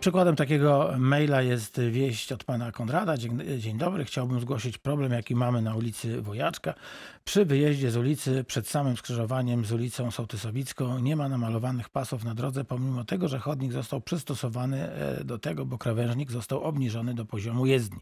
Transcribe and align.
Przykładem 0.00 0.36
takiego 0.36 0.94
maila 0.98 1.42
jest 1.42 1.80
wieść 1.80 2.32
od 2.32 2.44
pana 2.44 2.72
Konrada. 2.72 3.16
Dzień, 3.16 3.42
dzień 3.58 3.78
dobry, 3.78 4.04
chciałbym 4.04 4.40
zgłosić 4.40 4.78
problem, 4.78 5.12
jaki 5.12 5.34
mamy 5.34 5.62
na 5.62 5.74
ulicy 5.74 6.22
Wojaczka. 6.22 6.74
Przy 7.24 7.44
wyjeździe 7.44 7.90
z 7.90 7.96
ulicy 7.96 8.44
przed 8.44 8.68
samym 8.68 8.96
skrzyżowaniem 8.96 9.64
z 9.64 9.72
ulicą 9.72 10.10
Sołtysowicką 10.10 10.98
nie 10.98 11.16
ma 11.16 11.28
namalowanych 11.28 11.88
pasów 11.88 12.24
na 12.24 12.34
drodze, 12.34 12.64
pomimo 12.64 13.04
tego, 13.04 13.28
że 13.28 13.38
chodnik 13.38 13.72
został 13.72 14.00
przystosowany 14.00 14.92
e, 14.92 15.24
do 15.24 15.38
tego, 15.38 15.66
bo 15.66 15.78
krawężnik 15.78 16.30
został 16.30 16.62
obniżony 16.62 17.14
do 17.14 17.24
poziomu 17.24 17.66
jezdni. 17.66 18.00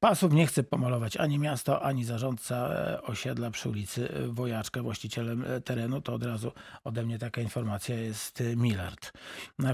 Pasów 0.00 0.32
nie 0.32 0.46
chce 0.46 0.62
pomalować 0.62 1.16
ani 1.16 1.38
miasto, 1.38 1.82
ani 1.82 2.04
zarządca 2.04 2.56
e, 2.68 3.02
osiedla 3.02 3.50
przy 3.50 3.68
ulicy 3.68 4.08
Wojaczka. 4.28 4.82
Właścicielem 4.82 5.44
e, 5.44 5.60
terenu 5.60 6.00
to 6.00 6.14
od 6.14 6.24
razu 6.24 6.52
ode 6.84 7.02
mnie 7.02 7.18
taka 7.18 7.40
informacja 7.40 7.96
jest 7.96 8.42
Millard. 8.56 9.12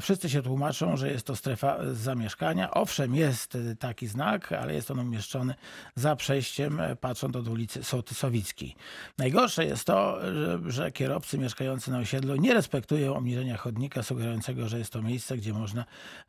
Wszyscy 0.00 0.30
się 0.30 0.42
tłumaczą, 0.42 0.96
że 0.96 1.10
jest 1.10 1.26
to 1.26 1.36
strefa 1.46 1.78
zamieszkania. 1.92 2.70
Owszem, 2.70 3.14
jest 3.14 3.58
taki 3.78 4.06
znak, 4.06 4.52
ale 4.52 4.74
jest 4.74 4.90
on 4.90 4.98
umieszczony 4.98 5.54
za 5.94 6.16
przejściem, 6.16 6.80
e, 6.80 6.96
patrząc 6.96 7.36
od 7.36 7.48
ulicy 7.48 7.84
Sołtysowickiej. 7.84 8.76
Najgorsze 9.18 9.64
jest 9.64 9.84
to, 9.84 10.18
że, 10.66 10.92
kierowcy 10.92 11.38
mieszkający 11.38 11.90
na 11.90 11.98
osiedlu 11.98 12.36
nie 12.36 12.54
respektują 12.54 13.16
obniżenia 13.16 13.56
chodnika, 13.56 14.02
sugerującego, 14.02 14.68
że 14.68 14.78
jest 14.78 14.92
to 14.92 15.02
miejsce, 15.02 15.36
gdzie 15.36 15.52
można 15.52 15.84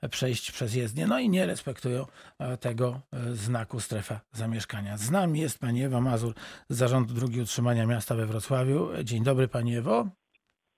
przejść 0.09 0.51
przez 0.51 0.73
jezdnię. 0.73 1.07
No 1.07 1.19
i 1.19 1.29
nie 1.29 1.45
respektują 1.45 2.05
e, 2.39 2.57
tego 2.57 3.01
e, 3.13 3.35
znaku 3.35 3.79
strefa 3.79 4.19
zamieszkania. 4.33 4.97
Z 4.97 5.11
nami 5.11 5.39
jest 5.39 5.59
pani 5.59 5.83
Ewa 5.83 6.01
Mazur 6.01 6.33
z 6.69 6.77
Zarządu 6.77 7.13
Dróg 7.13 7.35
i 7.35 7.41
Utrzymania 7.41 7.85
Miasta 7.85 8.15
we 8.15 8.25
Wrocławiu. 8.25 8.89
Dzień 9.03 9.23
dobry 9.23 9.47
pani 9.47 9.75
Ewo. 9.75 10.16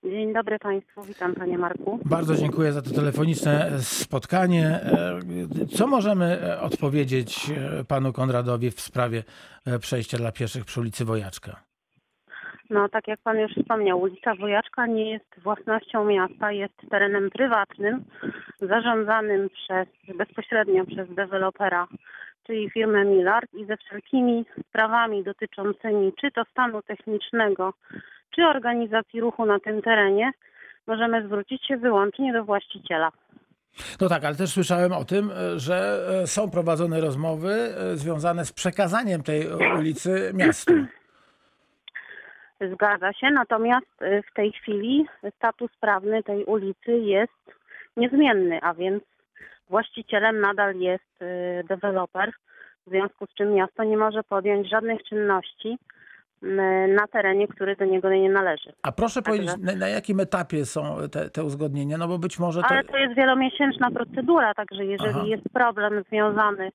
Dzień 0.03 0.34
dobry 0.34 0.59
Państwu, 0.59 1.03
witam 1.03 1.35
Panie 1.35 1.58
Marku. 1.58 1.99
Bardzo 2.05 2.35
dziękuję 2.35 2.71
za 2.73 2.81
to 2.81 2.90
telefoniczne 2.90 3.71
spotkanie. 3.80 4.66
E, 4.66 5.20
Co 5.77 5.88
możemy 5.88 6.26
e, 6.26 6.62
odpowiedzieć 6.62 7.49
e, 7.49 7.84
panu 7.84 8.13
Konradowi 8.13 8.71
w 8.71 8.79
sprawie 8.79 9.23
przejścia 9.79 10.18
dla 10.18 10.32
pieszych 10.32 10.65
przy 10.65 10.79
ulicy 10.79 11.05
Wojaczka? 11.05 11.63
No 12.70 12.90
tak 12.90 13.07
jak 13.07 13.20
Pan 13.21 13.38
już 13.38 13.51
wspomniał, 13.51 14.01
ulica 14.01 14.35
Wojaczka 14.35 14.88
nie 14.88 15.12
jest 15.12 15.40
własnością 15.43 16.05
miasta, 16.05 16.51
jest 16.51 16.73
terenem 16.90 17.29
prywatnym, 17.29 18.04
zarządzanym 18.62 19.49
przez, 19.49 19.88
bezpośrednio 20.18 20.85
przez 20.85 21.16
dewelopera, 21.16 21.88
czyli 22.48 22.70
firmę 22.70 23.05
Millard 23.05 23.54
i 23.54 23.66
ze 23.66 23.77
wszelkimi 23.77 24.45
sprawami 24.70 25.23
dotyczącymi 25.23 26.13
czy 26.21 26.32
to 26.32 26.43
stanu 26.51 26.82
technicznego, 26.82 27.73
czy 28.40 28.48
organizacji 28.48 29.21
ruchu 29.21 29.45
na 29.45 29.59
tym 29.59 29.82
terenie 29.82 30.32
możemy 30.87 31.27
zwrócić 31.27 31.68
się 31.68 31.77
wyłącznie 31.77 32.34
do 32.34 32.43
właściciela. 32.43 33.12
No 34.01 34.09
tak, 34.09 34.26
ale 34.26 34.35
też 34.35 34.49
słyszałem 34.49 34.91
o 34.91 35.05
tym, 35.05 35.32
e, 35.32 35.59
że 35.59 36.07
e, 36.23 36.27
są 36.27 36.51
prowadzone 36.51 37.01
rozmowy 37.01 37.51
e, 37.51 37.95
związane 37.95 38.45
z 38.45 38.54
przekazaniem 38.54 39.23
tej 39.23 39.48
ulicy 39.79 40.32
miastu. 40.34 40.73
Zgadza 42.73 43.13
się, 43.13 43.32
natomiast 43.32 44.01
y, 44.01 44.23
w 44.32 44.34
tej 44.34 44.51
chwili 44.51 45.05
status 45.35 45.71
prawny 45.79 46.23
tej 46.23 46.45
ulicy 46.45 46.91
jest 46.91 47.41
niezmienny, 47.98 48.60
a 48.62 48.73
więc 48.73 49.04
właścicielem 49.70 50.40
nadal 50.40 50.76
jest 50.76 51.20
deweloper, 51.70 52.32
w 52.87 52.90
związku 52.90 53.26
z 53.26 53.34
czym 53.34 53.54
miasto 53.54 53.84
nie 53.84 53.98
może 53.98 54.23
podjąć 54.23 54.70
żadnych 54.70 55.04
czynności 55.04 55.77
na 56.41 57.07
terenie, 57.07 57.48
który 57.48 57.76
do 57.76 57.85
niego 57.85 58.09
nie 58.09 58.29
należy. 58.29 58.73
A 58.84 58.91
proszę 58.91 59.21
powiedzieć, 59.21 59.49
na, 59.62 59.76
na 59.76 59.87
jakim 59.87 60.20
etapie 60.20 60.65
są 60.65 60.98
te, 61.12 61.29
te 61.29 61.43
uzgodnienia? 61.43 61.98
No 61.98 62.07
bo 62.07 62.18
być 62.18 62.40
może 62.40 62.62
to... 62.62 62.68
Ale 62.70 62.84
to 62.84 62.98
jest 62.98 63.15
wielomiesięczna 63.15 63.91
procedura, 63.91 64.53
także 64.53 64.85
jeżeli 64.85 65.16
Aha. 65.16 65.25
jest 65.25 65.44
problem 65.53 66.03
związany 66.09 66.72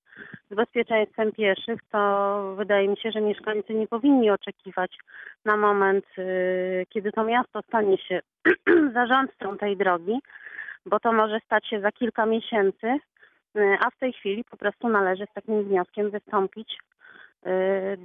z 0.50 0.54
bezpieczeństwem 0.54 1.32
pieszych, 1.32 1.80
to 1.90 2.54
wydaje 2.56 2.88
mi 2.88 2.96
się, 2.96 3.10
że 3.10 3.20
mieszkańcy 3.20 3.74
nie 3.74 3.86
powinni 3.86 4.30
oczekiwać 4.30 4.98
na 5.44 5.56
moment, 5.56 6.04
y, 6.18 6.86
kiedy 6.90 7.12
to 7.12 7.24
miasto 7.24 7.62
stanie 7.62 7.98
się 7.98 8.20
zarządcą 8.94 9.58
tej 9.58 9.76
drogi, 9.76 10.18
bo 10.86 11.00
to 11.00 11.12
może 11.12 11.40
stać 11.46 11.68
się 11.68 11.80
za 11.80 11.92
kilka 11.92 12.26
miesięcy, 12.26 12.86
y, 12.86 13.76
a 13.86 13.90
w 13.90 13.98
tej 13.98 14.12
chwili 14.12 14.44
po 14.44 14.56
prostu 14.56 14.88
należy 14.88 15.26
z 15.30 15.34
takim 15.34 15.64
wnioskiem 15.64 16.10
wystąpić 16.10 16.78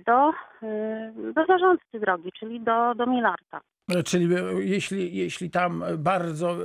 do, 0.06 0.32
y, 0.64 1.34
do 1.34 1.46
zarządcy 1.46 2.00
drogi, 2.00 2.32
czyli 2.40 2.62
do, 2.62 2.96
do 2.96 3.06
Milarta. 3.06 3.62
Czyli 4.06 4.36
e, 4.36 4.40
jeśli, 4.60 5.16
jeśli 5.16 5.50
tam 5.50 5.84
bardzo 5.98 6.52
e, 6.52 6.58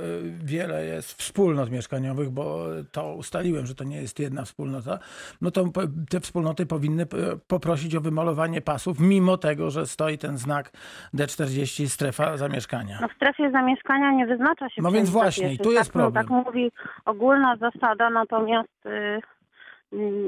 wiele 0.43 0.85
jest 0.85 1.21
wspólnot 1.21 1.71
mieszkaniowych, 1.71 2.29
bo 2.29 2.65
to 2.91 3.13
ustaliłem, 3.13 3.65
że 3.65 3.75
to 3.75 3.83
nie 3.83 4.01
jest 4.01 4.19
jedna 4.19 4.45
wspólnota, 4.45 4.99
no 5.41 5.51
to 5.51 5.65
te 6.09 6.19
wspólnoty 6.19 6.65
powinny 6.65 7.03
e, 7.03 7.05
poprosić 7.47 7.95
o 7.95 8.01
wymalowanie 8.01 8.61
pasów, 8.61 8.99
mimo 8.99 9.37
tego, 9.37 9.69
że 9.69 9.85
stoi 9.85 10.17
ten 10.17 10.37
znak 10.37 10.71
D40 11.13 11.87
strefa 11.87 12.37
zamieszkania. 12.37 12.97
No 13.01 13.07
w 13.07 13.13
strefie 13.13 13.51
zamieszkania 13.51 14.11
nie 14.11 14.25
wyznacza 14.25 14.69
się 14.69 14.81
No 14.81 14.91
więc 14.91 15.09
właśnie, 15.09 15.57
tu 15.57 15.71
jest 15.71 15.91
tak, 15.91 15.95
no, 15.95 16.01
problem. 16.01 16.25
tak 16.25 16.45
mówi 16.45 16.71
ogólna 17.05 17.55
zasada, 17.55 18.09
natomiast 18.09 18.85
y, 18.85 18.89
y, 18.89 19.21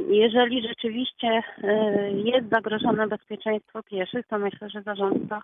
jeżeli 0.09 0.67
rzeczywiście 0.67 1.27
y, 1.27 1.71
jest 2.11 2.49
zagrożone 2.49 3.07
bezpieczeństwo 3.07 3.83
pieszych, 3.83 4.27
to 4.27 4.39
myślę, 4.39 4.69
że 4.69 4.81
zarządca 4.81 5.43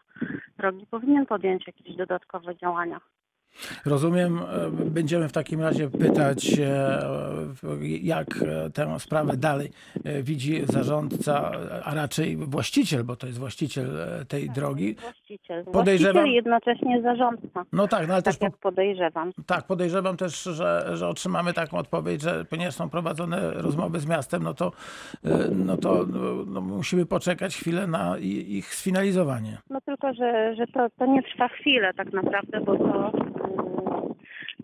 drogi 0.57 0.85
powinien 0.91 1.25
podjąć 1.25 1.67
jakieś 1.67 1.95
dodatkowe 1.95 2.55
działania. 2.55 2.99
Rozumiem, 3.85 4.39
e, 4.39 4.69
będziemy 4.85 5.29
w 5.29 5.31
takim 5.31 5.61
razie 5.61 5.89
pytać, 5.89 6.59
e, 6.59 6.99
jak 8.01 8.27
e, 8.41 8.69
tę 8.69 8.99
sprawę 8.99 9.37
dalej 9.37 9.69
widzi 10.23 10.65
zarządca, 10.65 11.51
a 11.83 11.93
raczej 11.95 12.37
właściciel, 12.37 13.03
bo 13.03 13.15
to 13.15 13.27
jest 13.27 13.39
właściciel 13.39 13.87
tej 14.27 14.49
drogi. 14.49 14.95
Właściciel. 14.95 15.65
Podejrzewam- 15.65 16.13
Właściciel 16.13 16.35
jednocześnie 16.35 17.01
zarządca. 17.01 17.65
No 17.73 17.87
tak, 17.87 18.07
no 18.07 18.13
ale 18.13 18.23
też 18.23 18.37
Tak 18.37 18.39
po, 18.39 18.45
jak 18.45 18.57
podejrzewam. 18.61 19.31
Tak, 19.45 19.67
podejrzewam 19.67 20.17
też, 20.17 20.43
że, 20.43 20.89
że 20.93 21.07
otrzymamy 21.07 21.53
taką 21.53 21.77
odpowiedź, 21.77 22.21
że 22.21 22.45
ponieważ 22.45 22.75
są 22.75 22.89
prowadzone 22.89 23.51
rozmowy 23.53 23.99
z 23.99 24.05
miastem, 24.07 24.43
no 24.43 24.53
to, 24.53 24.71
no 25.55 25.77
to 25.77 26.05
no, 26.07 26.19
no, 26.45 26.61
musimy 26.61 27.05
poczekać 27.05 27.55
chwilę 27.55 27.87
na 27.87 28.17
ich 28.17 28.75
sfinalizowanie. 28.75 29.57
No 29.69 29.81
tylko, 29.81 30.13
że, 30.13 30.55
że 30.55 30.67
to, 30.67 30.87
to 30.99 31.05
nie 31.05 31.23
trwa 31.23 31.47
chwilę 31.47 31.93
tak 31.93 32.13
naprawdę, 32.13 32.61
bo 32.61 32.77
to, 32.77 33.11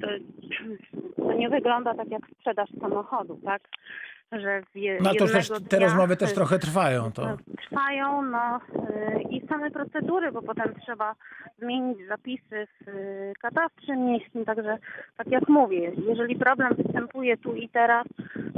to, 0.01 0.07
nie 1.33 1.49
wygląda 1.49 1.93
tak 1.93 2.07
jak 2.07 2.21
sprzedaż 2.35 2.69
samochodu, 2.81 3.39
tak? 3.45 3.61
Że 4.31 4.61
w 4.61 5.03
No 5.03 5.13
to 5.13 5.27
też, 5.27 5.51
te 5.69 5.79
rozmowy 5.79 6.17
też 6.17 6.33
trochę 6.33 6.59
trwają. 6.59 7.11
To. 7.11 7.21
No, 7.25 7.37
Trwają, 7.69 8.21
no 8.21 8.59
yy, 8.73 9.21
i 9.21 9.47
same 9.47 9.71
procedury, 9.71 10.31
bo 10.31 10.41
potem 10.41 10.73
trzeba 10.85 11.15
zmienić 11.59 12.07
zapisy 12.07 12.67
w 12.81 12.87
yy, 12.87 13.33
katastrze 13.41 13.97
miejskim, 13.97 14.45
także 14.45 14.77
tak 15.17 15.27
jak 15.27 15.49
mówię, 15.49 15.91
jeżeli 16.07 16.35
problem 16.35 16.75
występuje 16.75 17.37
tu 17.37 17.55
i 17.55 17.69
teraz, 17.69 18.07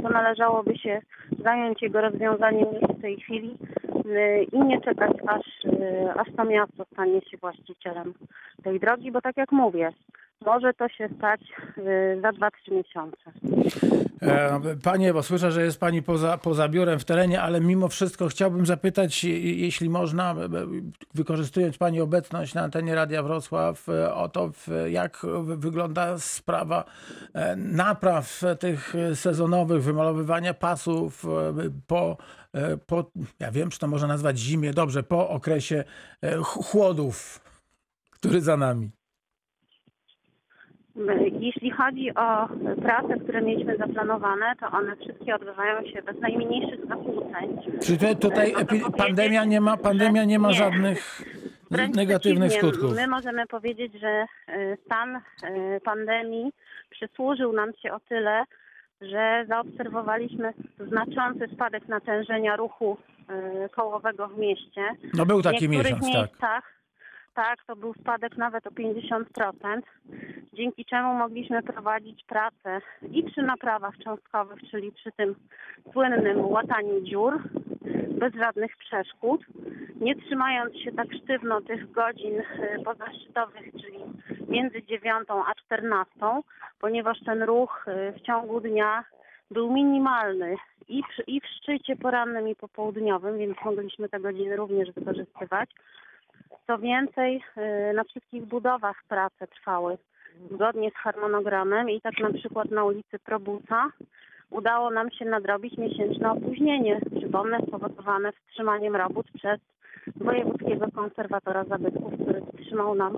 to 0.02 0.08
należałoby 0.08 0.78
się 0.78 1.00
zająć 1.44 1.82
jego 1.82 2.00
rozwiązaniem 2.00 2.66
już 2.80 2.98
w 2.98 3.00
tej 3.00 3.20
chwili 3.20 3.56
i 4.52 4.60
nie 4.60 4.80
czekać 4.80 5.12
aż, 5.26 5.46
aż 6.16 6.28
to 6.36 6.44
miasto 6.44 6.84
stanie 6.92 7.20
się 7.20 7.36
właścicielem 7.36 8.14
tej 8.62 8.80
drogi, 8.80 9.12
bo 9.12 9.20
tak 9.20 9.36
jak 9.36 9.52
mówię, 9.52 9.92
może 10.46 10.74
to 10.74 10.88
się 10.88 11.08
stać 11.18 11.40
yy, 11.76 12.20
za 12.20 12.30
2-3 12.30 12.50
miesiące. 12.70 13.32
E, 14.22 14.60
Panie, 14.82 15.12
bo 15.12 15.22
słyszę, 15.22 15.52
że 15.52 15.62
jest 15.62 15.80
Pani 15.80 16.02
poza, 16.02 16.38
poza 16.38 16.68
biurem 16.68 16.98
w 16.98 17.04
terenie, 17.04 17.42
ale 17.42 17.60
mimo 17.60 17.88
wszystko 17.88 18.28
chciałbym 18.28 18.66
zapytać, 18.66 19.24
jeśli 19.24 19.90
można, 19.90 20.32
e, 20.32 20.34
e, 20.34 20.48
wykorzystując 21.14 21.78
Pani 21.78 22.00
obecność 22.00 22.54
na 22.54 22.62
antenie 22.62 22.94
Radia 22.94 23.22
Wrocław, 23.22 23.86
o 24.14 24.28
to, 24.28 24.50
jak 24.90 25.26
wygląda 25.42 26.18
sprawa 26.18 26.84
napraw 27.56 28.42
tych 28.60 28.94
sezonowych, 29.14 29.82
wymalowywania 29.82 30.54
pasów 30.54 31.24
po, 31.86 32.16
po, 32.86 33.10
ja 33.40 33.50
wiem, 33.50 33.70
czy 33.70 33.78
to 33.78 33.88
można 33.88 34.08
nazwać 34.08 34.38
zimie, 34.38 34.72
dobrze, 34.72 35.02
po 35.02 35.28
okresie 35.28 35.84
ch- 36.22 36.64
chłodów, 36.64 37.40
który 38.10 38.40
za 38.40 38.56
nami. 38.56 38.90
Jeśli 41.40 41.70
chodzi 41.70 42.14
o 42.14 42.48
prace, 42.82 43.18
które 43.24 43.42
mieliśmy 43.42 43.76
zaplanowane, 43.76 44.52
to 44.60 44.66
one 44.66 44.96
wszystkie 44.96 45.34
odbywają 45.34 45.86
się 45.86 46.02
bez 46.02 46.20
najmniejszych 46.20 46.86
zakłóceń. 46.88 47.58
Czy 47.82 47.92
tutaj, 47.92 48.16
tutaj 48.16 48.52
epi- 48.52 48.92
pandemia 48.96 49.44
nie 49.44 49.60
ma, 49.60 49.76
pandemia 49.76 50.24
nie 50.24 50.38
ma 50.38 50.48
nie. 50.48 50.54
żadnych 50.54 51.22
Wręcz 51.70 51.96
negatywnych 51.96 52.52
skutków? 52.52 52.94
My 52.94 53.06
możemy 53.06 53.46
powiedzieć, 53.46 53.92
że 54.00 54.26
y, 54.48 54.78
stan 54.86 55.16
y, 55.16 55.20
pandemii 55.84 56.52
przysłużył 56.90 57.52
nam 57.52 57.70
się 57.82 57.92
o 57.92 58.00
tyle, 58.00 58.44
że 59.00 59.44
zaobserwowaliśmy 59.48 60.52
znaczący 60.88 61.48
spadek 61.54 61.88
natężenia 61.88 62.56
ruchu 62.56 62.96
y, 63.66 63.68
kołowego 63.68 64.28
w 64.28 64.38
mieście. 64.38 64.82
No 65.14 65.26
był 65.26 65.40
W 65.40 65.42
taki 65.42 65.68
niektórych 65.68 66.02
miesiąc, 66.02 66.12
tak. 66.12 66.14
miejscach 66.14 66.38
tak, 66.40 66.64
to 67.66 67.76
był 67.76 67.94
spadek 67.94 68.36
nawet 68.36 68.66
o 68.66 68.70
50%, 68.70 69.24
dzięki 70.52 70.84
czemu 70.84 71.14
mogliśmy 71.14 71.62
prowadzić 71.62 72.24
pracę 72.24 72.80
i 73.10 73.22
przy 73.22 73.42
naprawach 73.42 73.98
cząstkowych, 73.98 74.58
czyli 74.70 74.92
przy 74.92 75.12
tym 75.12 75.34
słynnym 75.92 76.46
łataniu 76.46 77.00
dziur, 77.00 77.42
bez 78.18 78.34
żadnych 78.34 78.76
przeszkód, 78.76 79.40
nie 80.00 80.16
trzymając 80.16 80.76
się 80.76 80.92
tak 80.92 81.06
sztywno 81.22 81.60
tych 81.60 81.90
godzin 81.92 82.40
y, 82.40 82.82
pozaszczytowych, 82.84 83.72
czyli 83.72 83.98
między 84.48 84.82
9 84.82 85.28
a 85.28 85.54
14, 85.54 86.10
ponieważ 86.80 87.18
ten 87.26 87.42
ruch 87.42 87.84
y, 87.88 88.12
w 88.12 88.20
ciągu 88.20 88.60
dnia 88.60 89.04
był 89.50 89.72
minimalny 89.72 90.56
i, 90.88 91.02
przy, 91.10 91.22
i 91.22 91.40
w 91.40 91.46
szczycie 91.46 91.96
porannym 91.96 92.48
i 92.48 92.54
popołudniowym, 92.54 93.38
więc 93.38 93.56
mogliśmy 93.64 94.08
te 94.08 94.20
godziny 94.20 94.56
również 94.56 94.92
wykorzystywać. 94.92 95.70
Co 96.66 96.78
więcej, 96.78 97.42
y, 97.90 97.92
na 97.94 98.04
wszystkich 98.04 98.44
budowach 98.44 99.02
prace 99.08 99.46
trwały 99.46 99.98
zgodnie 100.50 100.90
z 100.90 100.94
harmonogramem 100.94 101.90
i 101.90 102.00
tak 102.00 102.18
na 102.18 102.32
przykład 102.32 102.70
na 102.70 102.84
ulicy 102.84 103.18
Probusa 103.18 103.90
udało 104.50 104.90
nam 104.90 105.10
się 105.10 105.24
nadrobić 105.24 105.78
miesięczne 105.78 106.30
opóźnienie, 106.30 107.00
przypomnę, 107.18 107.58
spowodowane 107.68 108.32
wstrzymaniem 108.32 108.96
robót 108.96 109.26
przez 109.34 109.60
wojewódzkiego 110.16 110.86
konserwatora 110.94 111.64
zabytków, 111.64 112.14
który 112.14 112.40
wstrzymał 112.40 112.94
nam 112.94 113.16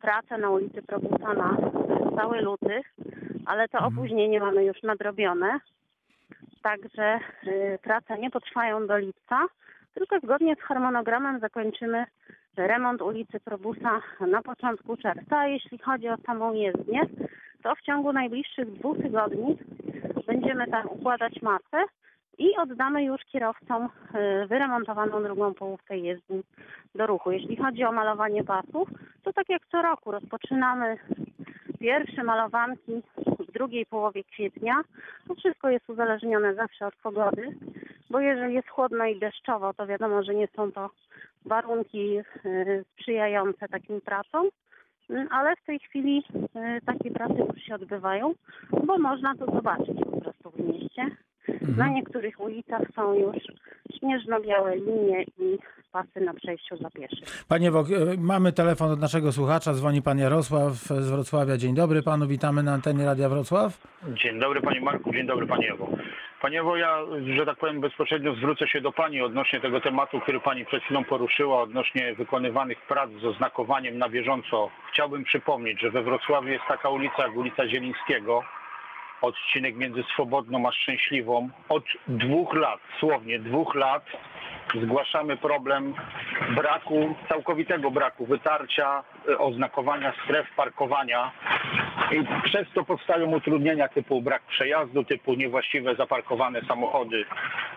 pracę 0.00 0.38
na 0.38 0.50
ulicy 0.50 0.82
Probusa 0.82 1.34
na 1.34 1.56
cały 2.16 2.40
luty, 2.40 2.80
ale 3.46 3.68
to 3.68 3.78
opóźnienie 3.78 4.40
mamy 4.40 4.64
już 4.64 4.82
nadrobione. 4.82 5.60
Także 6.62 7.20
y, 7.46 7.78
prace 7.82 8.18
nie 8.18 8.30
potrwają 8.30 8.86
do 8.86 8.98
lipca, 8.98 9.46
tylko 9.94 10.20
zgodnie 10.20 10.56
z 10.56 10.60
harmonogramem 10.60 11.40
zakończymy 11.40 12.04
remont 12.56 13.02
ulicy 13.02 13.40
Probusa 13.40 14.00
na 14.20 14.42
początku 14.42 14.96
czerwca. 14.96 15.38
A 15.38 15.46
jeśli 15.46 15.78
chodzi 15.78 16.08
o 16.08 16.16
samą 16.16 16.54
jezdnię, 16.54 17.00
to 17.62 17.74
w 17.74 17.82
ciągu 17.82 18.12
najbliższych 18.12 18.72
dwóch 18.72 18.96
tygodni 18.96 19.58
będziemy 20.26 20.66
tam 20.66 20.86
układać 20.86 21.42
masę 21.42 21.84
i 22.38 22.56
oddamy 22.56 23.04
już 23.04 23.20
kierowcom 23.24 23.84
y, 23.84 24.46
wyremontowaną 24.46 25.22
drugą 25.22 25.54
połówkę 25.54 25.98
jezdni 25.98 26.42
do 26.94 27.06
ruchu. 27.06 27.30
Jeśli 27.30 27.56
chodzi 27.56 27.84
o 27.84 27.92
malowanie 27.92 28.44
pasów, 28.44 28.88
to 29.22 29.32
tak 29.32 29.48
jak 29.48 29.62
co 29.66 29.82
roku 29.82 30.10
rozpoczynamy 30.10 30.96
pierwsze 31.80 32.24
malowanki 32.24 33.02
w 33.48 33.52
drugiej 33.52 33.86
połowie 33.86 34.24
kwietnia. 34.24 34.74
To 35.28 35.34
wszystko 35.34 35.70
jest 35.70 35.90
uzależnione 35.90 36.54
zawsze 36.54 36.86
od 36.86 36.96
pogody, 36.96 37.48
bo 38.10 38.20
jeżeli 38.20 38.54
jest 38.54 38.68
chłodno 38.68 39.04
i 39.04 39.18
deszczowo, 39.18 39.74
to 39.74 39.86
wiadomo, 39.86 40.22
że 40.22 40.34
nie 40.34 40.48
są 40.56 40.72
to 40.72 40.90
warunki 41.44 42.18
y, 42.18 42.84
sprzyjające 42.92 43.68
takim 43.68 44.00
pracom. 44.00 44.48
Mm, 45.10 45.28
Ale 45.30 45.56
w 45.56 45.64
tej 45.64 45.78
chwili 45.78 46.24
y, 46.34 46.80
takie 46.86 47.10
prace 47.10 47.34
już 47.34 47.62
się 47.62 47.74
odbywają, 47.74 48.34
bo 48.84 48.98
można 48.98 49.34
to 49.34 49.46
zobaczyć 49.46 49.98
po 50.04 50.20
prostu 50.20 50.50
w 50.50 50.58
mieście. 50.60 51.06
Na 51.76 51.88
niektórych 51.88 52.40
ulicach 52.40 52.82
są 52.94 53.14
już 53.14 53.36
śnieżno-białe 53.98 54.76
linie 54.76 55.24
i 55.38 55.58
pasy 55.92 56.20
na 56.20 56.34
przejściu 56.34 56.76
dla 56.76 56.90
pieszych. 56.90 57.44
Panie 57.48 57.70
Wok, 57.70 57.86
e, 57.90 58.16
mamy 58.18 58.52
telefon 58.52 58.90
od 58.90 59.00
naszego 59.00 59.32
słuchacza, 59.32 59.72
dzwoni 59.72 60.02
pan 60.02 60.18
Jarosław 60.18 60.72
z 60.72 61.10
Wrocławia. 61.10 61.56
Dzień 61.56 61.74
dobry 61.74 62.02
panu, 62.02 62.26
witamy 62.26 62.62
na 62.62 62.72
antenie 62.72 63.04
Radia 63.04 63.28
Wrocław. 63.28 63.78
Dzień 64.08 64.40
dobry 64.40 64.60
Panie 64.60 64.80
Marku, 64.80 65.12
dzień 65.12 65.26
dobry 65.26 65.46
Panie 65.46 65.72
Ewo. 65.72 65.88
Panie 66.40 66.60
Ewo, 66.60 66.76
ja, 66.76 66.98
że 67.36 67.46
tak 67.46 67.58
powiem 67.58 67.80
bezpośrednio 67.80 68.34
zwrócę 68.34 68.68
się 68.68 68.80
do 68.80 68.92
Pani 68.92 69.22
odnośnie 69.22 69.60
tego 69.60 69.80
tematu, 69.80 70.20
który 70.20 70.40
Pani 70.40 70.66
przed 70.66 70.82
chwilą 70.82 71.04
poruszyła, 71.04 71.62
odnośnie 71.62 72.14
wykonywanych 72.14 72.78
prac 72.88 73.10
z 73.22 73.24
oznakowaniem 73.24 73.98
na 73.98 74.08
bieżąco. 74.08 74.70
Chciałbym 74.92 75.24
przypomnieć, 75.24 75.80
że 75.80 75.90
we 75.90 76.02
Wrocławiu 76.02 76.48
jest 76.48 76.64
taka 76.68 76.88
ulica 76.88 77.22
jak 77.22 77.36
ulica 77.36 77.68
Zielińskiego, 77.68 78.42
odcinek 79.22 79.76
między 79.76 80.02
Swobodną 80.14 80.68
a 80.68 80.72
Szczęśliwą. 80.72 81.48
Od 81.68 81.84
dwóch 82.08 82.54
lat, 82.54 82.80
słownie 83.00 83.38
dwóch 83.38 83.74
lat 83.74 84.04
zgłaszamy 84.82 85.36
problem 85.36 85.94
braku, 86.56 87.14
całkowitego 87.28 87.90
braku 87.90 88.26
wytarcia, 88.26 89.02
e, 89.28 89.38
oznakowania 89.38 90.12
stref 90.24 90.46
parkowania 90.56 91.32
i 92.10 92.44
przez 92.44 92.66
to 92.74 92.84
powstają 92.84 93.26
utrudnienia 93.26 93.88
typu 93.88 94.22
brak 94.22 94.42
przejazdu, 94.42 95.04
typu 95.04 95.34
niewłaściwe 95.34 95.94
zaparkowane 95.94 96.60
samochody. 96.68 97.24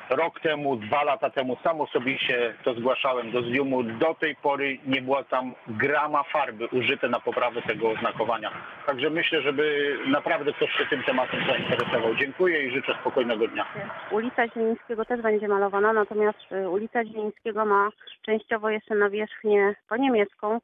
Rok 0.10 0.40
temu, 0.40 0.76
dwa 0.76 1.04
lata 1.04 1.30
temu 1.30 1.58
sam 1.64 1.82
osobiście 1.82 2.54
to 2.64 2.74
zgłaszałem 2.74 3.32
do 3.32 3.42
ZIUM-u. 3.42 3.84
Do 3.84 4.14
tej 4.14 4.36
pory 4.36 4.78
nie 4.86 5.02
była 5.02 5.24
tam 5.24 5.54
grama 5.68 6.24
farby 6.24 6.68
użyte 6.68 7.10
na 7.10 7.20
poprawę 7.20 7.62
tego 7.62 7.92
oznakowania. 7.92 8.52
Także 8.86 9.10
myślę, 9.10 9.42
żeby 9.42 9.98
naprawdę 10.08 10.54
ktoś 10.54 10.72
się 10.78 10.86
tym 10.86 11.04
zainteresował. 11.48 12.16
Dziękuję 12.16 12.68
i 12.68 12.72
życzę 12.72 12.96
spokojnego 13.02 13.48
dnia. 13.48 13.66
Ulica 14.12 14.48
Zielińskiego 14.48 15.06
też 15.06 15.22
będzie 15.22 15.48
malowana, 15.48 15.94
natomiast 15.94 16.52
y, 16.52 16.70
ulica 16.70 17.06
Zielińskiego 17.06 17.66
ma 17.66 17.90
częściowo 18.22 18.70
jeszcze 18.70 18.96
nawierzchnię 18.96 19.76
po 19.90 19.98
niemiecką, 19.98 20.60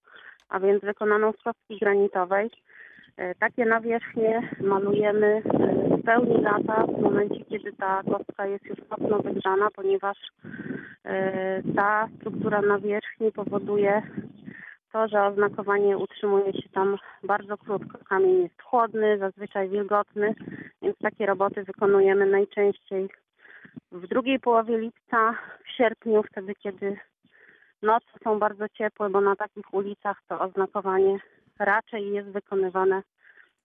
a 0.49 0.59
więc 0.59 0.81
wykonaną 0.81 1.31
z 1.31 1.43
kostki 1.43 1.77
granitowej. 1.79 2.49
Y, 3.19 3.35
Takie 3.39 3.65
nawierzchnie 3.65 4.49
malujemy 4.61 5.27
y, 5.37 5.97
w 5.97 6.03
pełni 6.05 6.41
lata 6.41 6.85
w 6.87 7.01
momencie, 7.01 7.45
kiedy 7.45 7.73
ta 7.73 8.01
kostka 8.11 8.45
jest 8.45 8.65
już 8.65 8.77
mocno 8.89 9.19
wygrzana, 9.19 9.67
ponieważ 9.75 10.17
ta 11.75 12.07
struktura 12.17 12.61
nawierzchni 12.61 13.31
powoduje 13.31 14.01
to, 14.91 15.07
że 15.07 15.23
oznakowanie 15.23 15.97
utrzymuje 15.97 16.53
się 16.53 16.69
tam 16.69 16.97
bardzo 17.23 17.57
krótko. 17.57 17.97
Kamień 18.09 18.41
jest 18.41 18.61
chłodny, 18.61 19.17
zazwyczaj 19.17 19.69
wilgotny, 19.69 20.35
więc 20.81 20.97
takie 20.97 21.25
roboty 21.25 21.63
wykonujemy 21.63 22.25
najczęściej 22.25 23.09
w 23.91 24.07
drugiej 24.07 24.39
połowie 24.39 24.77
lipca, 24.77 25.33
w 25.65 25.69
sierpniu, 25.77 26.23
wtedy 26.23 26.55
kiedy 26.55 26.97
noce 27.81 28.07
są 28.23 28.39
bardzo 28.39 28.69
ciepłe, 28.69 29.09
bo 29.09 29.21
na 29.21 29.35
takich 29.35 29.73
ulicach 29.73 30.17
to 30.27 30.39
oznakowanie 30.39 31.17
raczej 31.59 32.11
jest 32.11 32.29
wykonywane 32.29 33.01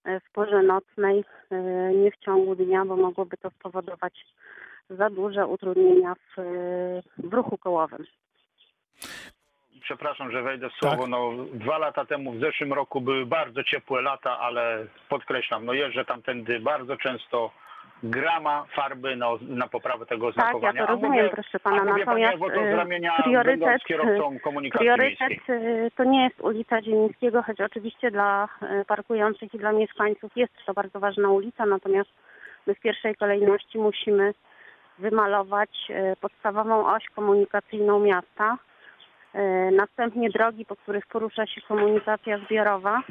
e, 0.05 0.21
w 0.21 0.31
porze 0.33 0.63
nocnej, 0.63 1.25
e, 1.51 1.57
nie 1.95 2.11
w 2.11 2.17
ciągu 2.17 2.55
dnia, 2.55 2.85
bo 2.85 2.97
mogłoby 2.97 3.37
to 3.37 3.51
spowodować 3.51 4.27
za 4.91 5.11
duże 5.11 5.47
utrudnienia 5.47 6.15
w, 6.15 6.39
e, 6.39 6.43
w 7.19 7.35
ruchu 7.35 7.59
kołowym. 7.59 8.05
Przepraszam, 9.85 10.31
że 10.33 10.43
wejdę 10.43 10.69
w 10.71 10.73
słowo. 10.73 11.07
No, 11.07 11.31
dwa 11.53 11.79
lata 11.79 12.05
temu, 12.05 12.33
w 12.33 12.41
zeszłym 12.41 12.73
roku 12.73 13.01
były 13.01 13.27
bardzo 13.27 13.63
ciepłe 13.65 14.03
lata, 14.03 14.39
ale 14.41 14.87
podkreślam, 15.09 15.65
no 15.65 15.73
jeżdżę 15.73 16.05
tamtędy 16.05 16.61
bardzo 16.61 16.97
często. 16.97 17.51
Grama 18.03 18.65
farby 18.77 19.17
na, 19.17 19.27
na 19.41 19.69
poprawę 19.69 20.07
tego 20.07 20.33
Tak, 20.33 20.37
ja 20.37 20.43
oznakowania. 20.45 20.87
to 20.87 20.93
rozumiem, 20.93 21.13
mówię- 21.13 21.29
proszę 21.35 21.61
pana. 21.61 21.85
Natomiast 21.85 22.05
Panie 22.07 22.35
y, 22.35 23.23
priorytet, 23.25 23.83
komunikacji 24.43 24.87
priorytet 24.87 25.49
y, 25.49 25.91
to 25.97 26.05
nie 26.05 26.25
jest 26.25 26.41
ulica 26.41 26.83
Zielińskiego, 26.83 27.43
choć 27.43 27.61
oczywiście 27.61 28.11
dla 28.11 28.49
y, 28.81 28.85
parkujących 28.85 29.55
i 29.55 29.59
dla 29.59 29.73
mieszkańców 29.73 30.33
jest 30.37 30.53
to 30.67 30.75
bardzo 30.75 31.01
ważna 31.01 31.31
ulica, 31.31 31.67
natomiast 31.67 32.11
my 32.67 32.75
w 32.75 32.81
pierwszej 32.81 33.15
kolejności 33.17 33.79
musimy 33.79 34.35
wymalować 34.99 35.71
y, 35.91 36.17
podstawową 36.21 36.87
oś 36.95 37.05
komunikacyjną 37.17 38.01
miasta. 38.01 38.59
Y, 39.35 39.71
Następnie 39.71 40.31
drogi, 40.31 40.65
po 40.65 40.77
których 40.77 41.07
porusza 41.07 41.47
się 41.47 41.61
komunikacja 41.61 42.39
zbiorowa. 42.39 43.03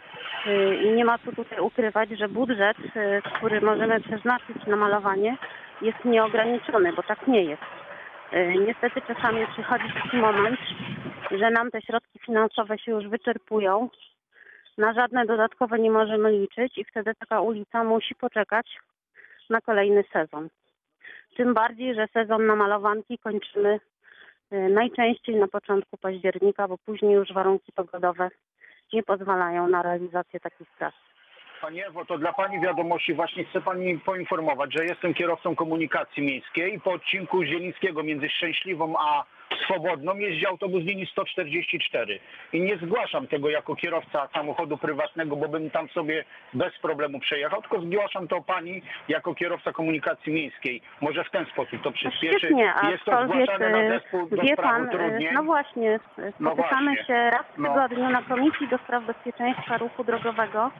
Y, 0.48 0.76
I 0.76 0.92
nie 0.92 1.06
ma 1.06 1.18
co 1.18 1.32
tutaj 1.32 1.60
ukrywać, 1.60 2.10
że 2.10 2.30
budżet, 2.30 2.78
y, 2.80 3.22
który 3.36 3.62
możemy 3.62 4.02
przeznaczyć 4.02 4.66
na 4.68 4.76
malowanie, 4.76 5.38
jest 5.82 6.06
nieograniczony, 6.06 6.94
bo 6.94 7.04
tak 7.04 7.28
nie 7.28 7.44
jest. 7.44 7.62
Niestety 8.68 9.02
czasami 9.02 9.48
przychodzi 9.48 9.86
taki 10.04 10.18
moment, 10.18 10.60
że 11.32 11.52
nam 11.52 11.72
te 11.72 11.82
środki 11.82 12.20
finansowe 12.20 12.78
się 12.78 12.92
już 12.92 13.08
wyczerpują. 13.08 13.90
Na 14.78 14.94
żadne 14.94 15.26
dodatkowe 15.26 15.80
nie 15.80 15.92
możemy 15.92 16.32
liczyć 16.32 16.78
i 16.78 16.86
wtedy 16.86 17.16
taka 17.20 17.42
ulica 17.42 17.84
musi 17.84 18.16
poczekać 18.16 18.78
na 19.50 19.62
kolejny 19.62 20.04
sezon. 20.14 20.50
Tym 21.38 21.54
bardziej, 21.54 21.96
że 21.96 22.08
sezon 22.14 22.46
na 22.46 22.56
malowanki 22.56 23.18
kończymy 23.18 23.80
najczęściej 24.70 25.36
na 25.36 25.48
początku 25.48 25.98
października, 25.98 26.68
bo 26.68 26.78
później 26.78 27.14
już 27.14 27.34
warunki 27.34 27.72
pogodowe 27.72 28.30
nie 28.94 29.04
pozwalają 29.04 29.68
na 29.68 29.82
realizację 29.82 30.40
takich 30.40 30.68
prac. 30.78 30.96
Pani 31.64 31.82
Ewo, 31.84 32.06
to 32.06 32.18
dla 32.18 32.34
Pani 32.34 32.60
wiadomości 32.62 33.14
właśnie 33.14 33.44
chcę 33.46 33.62
Pani 33.62 34.00
poinformować, 34.00 34.74
że 34.74 34.86
jestem 34.86 35.14
kierowcą 35.14 35.56
komunikacji 35.56 36.24
miejskiej 36.24 36.74
i 36.76 36.80
po 36.80 36.92
odcinku 36.92 37.44
Zielińskiego 37.44 38.04
między 38.04 38.30
Szczęśliwą 38.30 38.94
a 39.00 39.24
swobodną 39.66 40.16
jeździ 40.16 40.48
autobus 40.48 40.84
linii 40.84 41.06
144 41.06 42.20
i 42.54 42.62
nie 42.62 42.78
zgłaszam 42.78 43.28
tego 43.28 43.50
jako 43.50 43.76
kierowca 43.76 44.28
samochodu 44.34 44.78
prywatnego, 44.78 45.36
bo 45.36 45.48
bym 45.48 45.70
tam 45.70 45.90
sobie 45.90 46.24
bez 46.54 46.78
problemu 46.82 47.20
przejechał, 47.20 47.62
tylko 47.62 47.82
zgłaszam 47.82 48.28
to 48.28 48.42
pani 48.42 48.82
jako 49.08 49.36
kierowca 49.36 49.72
komunikacji 49.72 50.34
miejskiej. 50.34 50.82
Może 51.02 51.24
w 51.24 51.32
ten 51.32 51.46
sposób 51.46 51.82
to 51.84 51.92
przyspieszy. 51.92 52.38
Świetnie, 52.40 52.74
Jest 52.92 53.04
to 53.06 53.24
zgłaszane 53.26 53.70
na 53.70 53.78
e, 53.78 53.90
zespół 54.00 54.30
do 54.30 54.42
wie 54.42 54.54
spraw 54.54 54.72
pan, 54.72 54.84
e, 54.84 54.88
utrudnień. 54.88 55.34
no 55.34 55.44
właśnie, 55.44 56.00
No 56.40 56.52
spotykamy 56.52 56.92
właśnie. 56.92 57.06
się 57.06 57.14
raz 57.30 57.46
w 57.56 57.58
No. 57.58 57.70
tygodniu 57.70 58.10
na 58.10 58.22
Komisji 58.22 58.68
do 58.68 58.78
Spraw 58.78 59.04
Bezpieczeństwa 59.04 59.78
Ruchu 59.78 60.04
Drogowego 60.04 60.72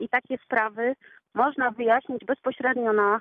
i 0.00 0.08
takie 0.08 0.38
sprawy 0.38 0.94
można 1.34 1.70
wyjaśnić 1.70 2.24
bezpośrednio 2.24 2.92
na, 2.92 3.20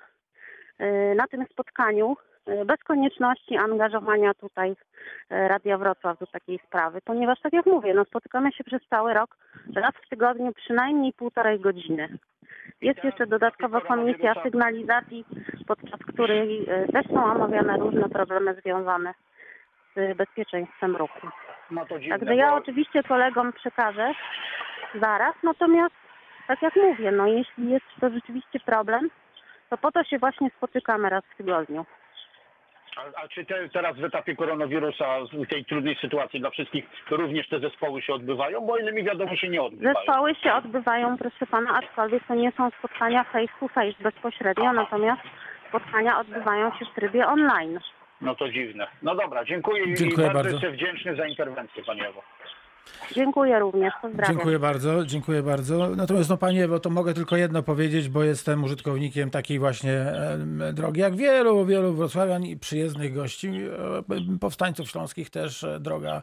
e, 0.80 1.16
na 1.16 1.28
tym 1.28 1.46
spotkaniu, 1.52 2.18
e, 2.46 2.66
bez 2.66 2.84
konieczności 2.84 3.58
angażowania 3.58 4.34
tutaj 4.34 4.76
e, 5.30 5.48
Radia 5.48 5.78
Wrocław 5.78 6.20
do 6.20 6.28
takiej 6.28 6.60
sprawy, 6.68 7.00
ponieważ 7.06 7.42
tak 7.42 7.54
jak 7.54 7.66
mówię, 7.66 7.94
no 7.94 8.06
spotykamy 8.06 8.52
się 8.52 8.64
przez 8.64 8.82
cały 8.90 9.14
rok, 9.14 9.38
raz 9.76 9.92
w 10.06 10.10
tygodniu 10.10 10.54
przynajmniej 10.54 11.14
półtorej 11.14 11.60
godziny. 11.60 12.18
Jest 12.82 13.04
jeszcze 13.04 13.28
dodatkowa 13.28 13.82
komisja 13.82 14.34
sygnalizacji, 14.44 15.26
podczas 15.68 16.00
której 16.00 16.66
e, 16.70 16.88
też 16.88 17.08
są 17.08 17.24
omawiane 17.26 17.78
różne 17.78 18.10
problemy 18.10 18.56
związane 18.62 19.14
z 19.96 20.18
bezpieczeństwem 20.18 20.96
ruchu. 20.96 21.28
No 21.72 21.86
dziwne, 22.00 22.20
Także 22.20 22.36
ja 22.36 22.50
bo- 22.50 22.56
oczywiście 22.56 23.04
kolegom 23.04 23.54
przekażę 23.54 24.14
zaraz, 25.02 25.36
natomiast 25.44 25.99
tak 26.50 26.62
jak 26.62 26.76
mówię, 26.76 27.12
no 27.12 27.28
jeśli 27.28 27.70
jest 27.70 27.86
to 28.02 28.10
rzeczywiście 28.10 28.60
problem, 28.60 29.10
to 29.70 29.78
po 29.78 29.92
to 29.92 30.04
się 30.04 30.20
właśnie 30.20 30.50
spotykamy 30.58 31.10
raz 31.10 31.24
w 31.34 31.38
tygodniu. 31.38 31.86
A, 32.98 33.24
a 33.24 33.28
czy 33.28 33.46
te, 33.46 33.70
teraz 33.70 33.98
w 33.98 34.04
etapie 34.04 34.36
koronawirusa, 34.36 35.06
w 35.34 35.48
tej 35.48 35.66
trudnej 35.66 35.96
sytuacji 36.02 36.40
dla 36.40 36.50
wszystkich, 36.50 36.86
również 37.12 37.50
te 37.50 37.60
zespoły 37.60 38.02
się 38.02 38.14
odbywają? 38.14 38.62
Bo 38.62 38.74
o 38.74 38.78
ile 38.78 38.92
mi 38.92 39.04
wiadomo, 39.04 39.36
się 39.36 39.50
nie 39.50 39.62
odbywają. 39.62 39.96
Zespoły 39.96 40.36
się 40.36 40.54
odbywają, 40.54 41.18
proszę 41.18 41.48
pana, 41.48 41.74
aczkolwiek 41.74 42.24
to 42.28 42.36
nie 42.36 42.52
są 42.52 42.70
spotkania 42.70 43.24
face 43.24 43.54
to 43.60 43.68
face 43.68 44.04
bezpośrednio, 44.04 44.74
natomiast 44.74 45.22
spotkania 45.70 46.20
odbywają 46.20 46.72
się 46.72 46.86
w 46.86 46.94
trybie 46.96 47.28
online. 47.28 47.80
No 48.22 48.36
to 48.36 48.50
dziwne. 48.50 48.88
No 49.02 49.16
dobra, 49.16 49.46
dziękuję, 49.46 49.84
i 49.84 49.94
Dziękuję 49.94 50.28
bardzo, 50.28 50.34
bardzo. 50.34 50.52
jestem 50.52 50.72
wdzięczny 50.72 51.16
za 51.16 51.26
interwencję, 51.28 51.84
Pani 51.84 52.02
Ewo. 52.02 52.24
Dziękuję 53.16 53.60
również, 53.60 53.94
pozdrawiam. 54.02 54.36
Dziękuję 54.36 54.60
bardzo, 54.60 55.06
dziękuję 55.06 55.44
bardzo. 55.44 55.90
Natomiast 55.96 56.30
no 56.30 56.38
Panie 56.38 56.64
Ewo, 56.64 56.80
to 56.80 56.90
mogę 56.90 57.14
tylko 57.14 57.38
jedno 57.38 57.64
powiedzieć, 57.64 58.10
bo 58.10 58.24
jestem 58.24 58.64
użytkownikiem 58.64 59.30
takiej 59.30 59.60
właśnie 59.60 60.06
drogi, 60.74 61.02
jak 61.02 61.16
wielu, 61.16 61.66
wielu 61.66 61.94
wrocławian 61.94 62.44
i 62.44 62.58
przyjezdnych 62.58 63.14
gości, 63.14 63.48
e, 63.48 64.38
powstańców 64.40 64.90
śląskich 64.90 65.30
też, 65.30 65.64
e, 65.64 65.80
droga 65.80 66.22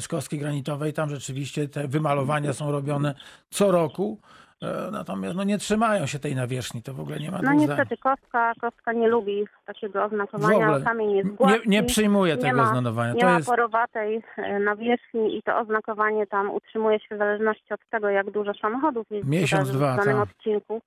z 0.00 0.08
Kostki 0.08 0.38
Granitowej, 0.38 0.92
tam 0.92 1.10
rzeczywiście 1.10 1.68
te 1.68 1.88
wymalowania 1.88 2.52
są 2.52 2.72
robione 2.72 3.14
co 3.50 3.70
roku, 3.70 4.18
e, 4.22 4.43
natomiast 4.92 5.36
no 5.36 5.44
nie 5.44 5.58
trzymają 5.58 6.06
się 6.06 6.18
tej 6.18 6.34
nawierzchni, 6.34 6.82
to 6.82 6.94
w 6.94 7.00
ogóle 7.00 7.18
nie 7.18 7.30
ma 7.30 7.38
No 7.42 7.52
niestety 7.52 7.96
Kostka, 7.96 8.52
Kostka 8.60 8.92
nie 8.92 9.08
lubi 9.08 9.44
takiego 9.66 10.04
oznakowania, 10.04 10.80
kamień 10.80 11.12
jest 11.12 11.30
nie, 11.30 11.36
gładki. 11.36 11.68
nie 11.68 11.82
przyjmuje 11.82 12.36
nie 12.36 12.42
tego 12.42 12.56
ma, 12.56 12.62
oznakowania. 12.62 13.12
Nie 13.12 13.20
To 13.20 13.26
ma 13.26 13.36
jest, 13.36 13.48
porowatej 13.48 14.22
e, 14.36 14.58
nawierzchni 14.58 15.38
i 15.38 15.42
to 15.42 15.58
oznakowanie 15.58 16.26
tam 16.26 16.50
utrzymuje 16.50 17.00
się 17.00 17.14
w 17.14 17.18
zależności 17.18 17.74
od 17.74 17.80
tego, 17.90 18.08
jak 18.08 18.30
dużo 18.30 18.54
samochodów 18.54 19.06
jest 19.10 19.28
Miesiąc, 19.28 19.70
w 19.70 19.72
dwa, 19.72 19.96
danym 19.96 20.16
tak. 20.16 20.28
odcinku. 20.28 20.80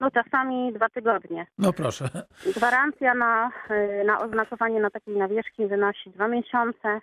No 0.00 0.10
czasami 0.10 0.72
dwa 0.72 0.88
tygodnie. 0.88 1.46
no 1.58 1.72
proszę. 1.72 2.08
Gwarancja 2.56 3.14
na, 3.14 3.50
e, 3.70 4.04
na 4.04 4.20
oznakowanie 4.20 4.80
na 4.80 4.90
takiej 4.90 5.16
nawierzchni 5.16 5.66
wynosi 5.66 6.10
dwa 6.10 6.28
miesiące 6.28 6.88
e, 6.88 7.00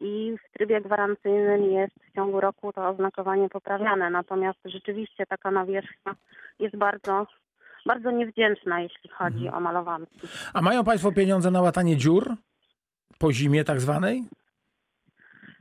i 0.00 0.36
w 0.48 0.52
trybie 0.58 0.80
gwarancyjnym 0.80 1.64
jest 1.64 1.94
w 2.10 2.14
ciągu 2.14 2.40
roku 2.40 2.72
to 2.72 2.88
oznakowanie 2.88 3.48
poprawiane. 3.48 4.10
Natomiast 4.10 4.58
rzeczywiście 4.64 5.26
taka 5.26 5.50
nawierzchnia 5.50 6.14
jest 6.58 6.76
bardzo, 6.76 7.26
bardzo 7.86 8.10
niewdzięczna, 8.10 8.80
jeśli 8.80 9.10
chodzi 9.10 9.36
Mhm. 9.46 9.54
o 9.54 9.60
malowanki. 9.60 10.20
A 10.54 10.62
mają 10.62 10.84
Państwo 10.84 11.12
pieniądze 11.12 11.50
na 11.50 11.62
łatanie 11.62 11.96
dziur? 11.96 12.34
Po 13.18 13.32
zimie 13.32 13.64
tak 13.64 13.80
zwanej? 13.80 14.24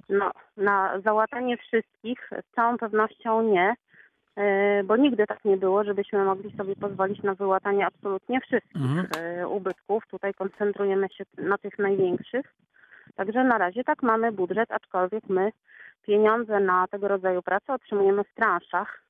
No, 0.09 0.31
na 0.57 1.01
załatanie 1.01 1.57
wszystkich 1.57 2.29
z 2.51 2.55
całą 2.55 2.77
pewnością 2.77 3.41
nie, 3.41 3.73
e, 4.35 4.83
bo 4.83 4.97
nigdy 4.97 5.27
tak 5.27 5.45
nie 5.45 5.57
było, 5.57 5.83
żebyśmy 5.83 6.23
mogli 6.25 6.57
sobie 6.57 6.75
pozwolić 6.75 7.23
na 7.23 7.35
wyłatanie 7.35 7.85
absolutnie 7.85 8.41
wszystkich 8.41 8.75
Mhm. 8.81 9.07
e, 9.17 9.47
ubytków. 9.47 10.03
Tutaj 10.07 10.33
koncentrujemy 10.33 11.07
się 11.09 11.23
na 11.37 11.57
tych 11.57 11.79
największych. 11.79 12.53
Także 13.15 13.43
na 13.43 13.57
razie 13.57 13.83
tak 13.83 14.03
mamy 14.03 14.31
budżet, 14.31 14.71
aczkolwiek 14.71 15.23
my 15.29 15.51
pieniądze 16.07 16.59
na 16.59 16.87
tego 16.87 17.07
rodzaju 17.07 17.41
pracę 17.41 17.73
otrzymujemy 17.73 18.23
w 18.23 18.33
transzach 18.35 19.01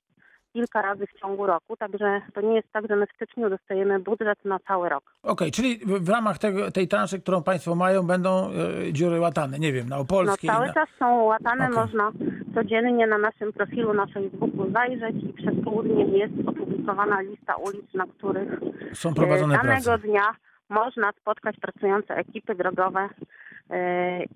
kilka 0.54 0.82
razy 0.82 1.08
w 1.08 1.20
ciągu 1.20 1.46
roku, 1.46 1.78
także 1.78 2.22
to 2.34 2.42
nie 2.42 2.56
jest 2.56 2.72
tak, 2.72 2.88
że 2.90 2.96
my 2.96 3.08
w 3.08 3.12
styczniu 3.16 3.50
dostajemy 3.50 4.00
budżet 4.00 4.46
na 4.46 4.60
cały 4.60 4.90
rok. 4.90 5.04
Okej, 5.24 5.52
czyli 5.52 5.80
w 5.86 6.10
ramach 6.10 6.38
tego, 6.38 6.72
tej 6.72 6.88
transzy, 6.88 7.20
którą 7.20 7.44
Państwo 7.44 7.76
mają, 7.76 8.04
będą 8.08 8.50
e, 8.50 8.94
dziury 8.94 9.20
łatane. 9.20 9.60
Nie 9.60 9.74
wiem, 9.74 9.90
na 9.90 9.96
No 9.96 10.02
Opolskiej. 10.02 10.50
cały 10.50 10.68
na... 10.68 10.74
czas 10.74 10.90
są 11.00 11.24
łatane, 11.24 11.66
Okej. 11.66 11.76
można 11.78 12.12
codziennie 12.56 13.08
na 13.08 13.18
naszym 13.18 13.54
profilu 13.54 13.94
na 13.94 14.06
Facebooku 14.06 14.72
zajrzeć 14.72 15.16
i 15.24 15.34
przed 15.34 15.64
południem 15.64 16.10
jest 16.10 16.34
opublikowana 16.48 17.22
lista 17.22 17.56
ulic, 17.56 17.94
na 17.94 18.06
których 18.08 18.60
Są 18.94 19.14
prowadzone 19.14 19.56
e, 19.56 19.58
danego 19.58 19.84
prace. 19.84 20.08
dnia 20.08 20.32
można 20.70 21.12
spotkać 21.12 21.56
pracujące 21.62 22.16
ekipy 22.16 22.56
drogowe 22.56 23.10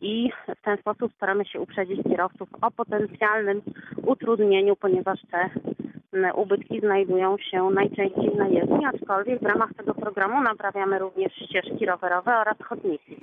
i 0.01 0.31
w 0.47 0.61
ten 0.61 0.77
sposób 0.77 1.13
staramy 1.15 1.45
się 1.45 1.61
uprzedzić 1.61 2.03
kierowców 2.03 2.49
o 2.61 2.71
potencjalnym 2.71 3.61
utrudnieniu, 4.05 4.75
ponieważ 4.75 5.19
te 5.31 5.49
ubytki 6.35 6.79
znajdują 6.79 7.37
się 7.37 7.69
najczęściej 7.69 8.35
na 8.37 8.47
jezdni, 8.47 8.85
aczkolwiek 8.85 9.39
w 9.39 9.45
ramach 9.45 9.73
tego 9.77 9.93
programu 9.93 10.41
naprawiamy 10.41 10.99
również 10.99 11.33
ścieżki 11.33 11.85
rowerowe 11.85 12.37
oraz 12.37 12.57
chodniki. 12.63 13.17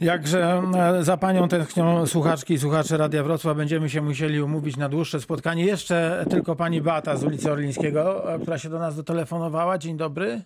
Jakże 0.00 0.62
e, 0.76 1.04
za 1.04 1.16
Panią 1.16 1.48
tęsknią 1.48 2.06
słuchaczki 2.06 2.54
i 2.54 2.58
słuchacze 2.58 2.96
Radia 2.96 3.22
Wrocław. 3.22 3.56
Będziemy 3.56 3.88
się 3.88 4.02
musieli 4.02 4.42
umówić 4.42 4.76
na 4.76 4.88
dłuższe 4.88 5.20
spotkanie. 5.20 5.64
Jeszcze 5.64 6.24
tylko 6.30 6.56
Pani 6.56 6.80
Beata 6.82 7.16
z 7.16 7.24
ulicy 7.24 7.52
Orlińskiego, 7.52 8.34
e, 8.34 8.38
która 8.38 8.58
się 8.58 8.68
do 8.68 8.78
nas 8.78 8.96
dotelefonowała. 8.96 9.78
Dzień 9.78 9.96
dobry. 9.96 10.42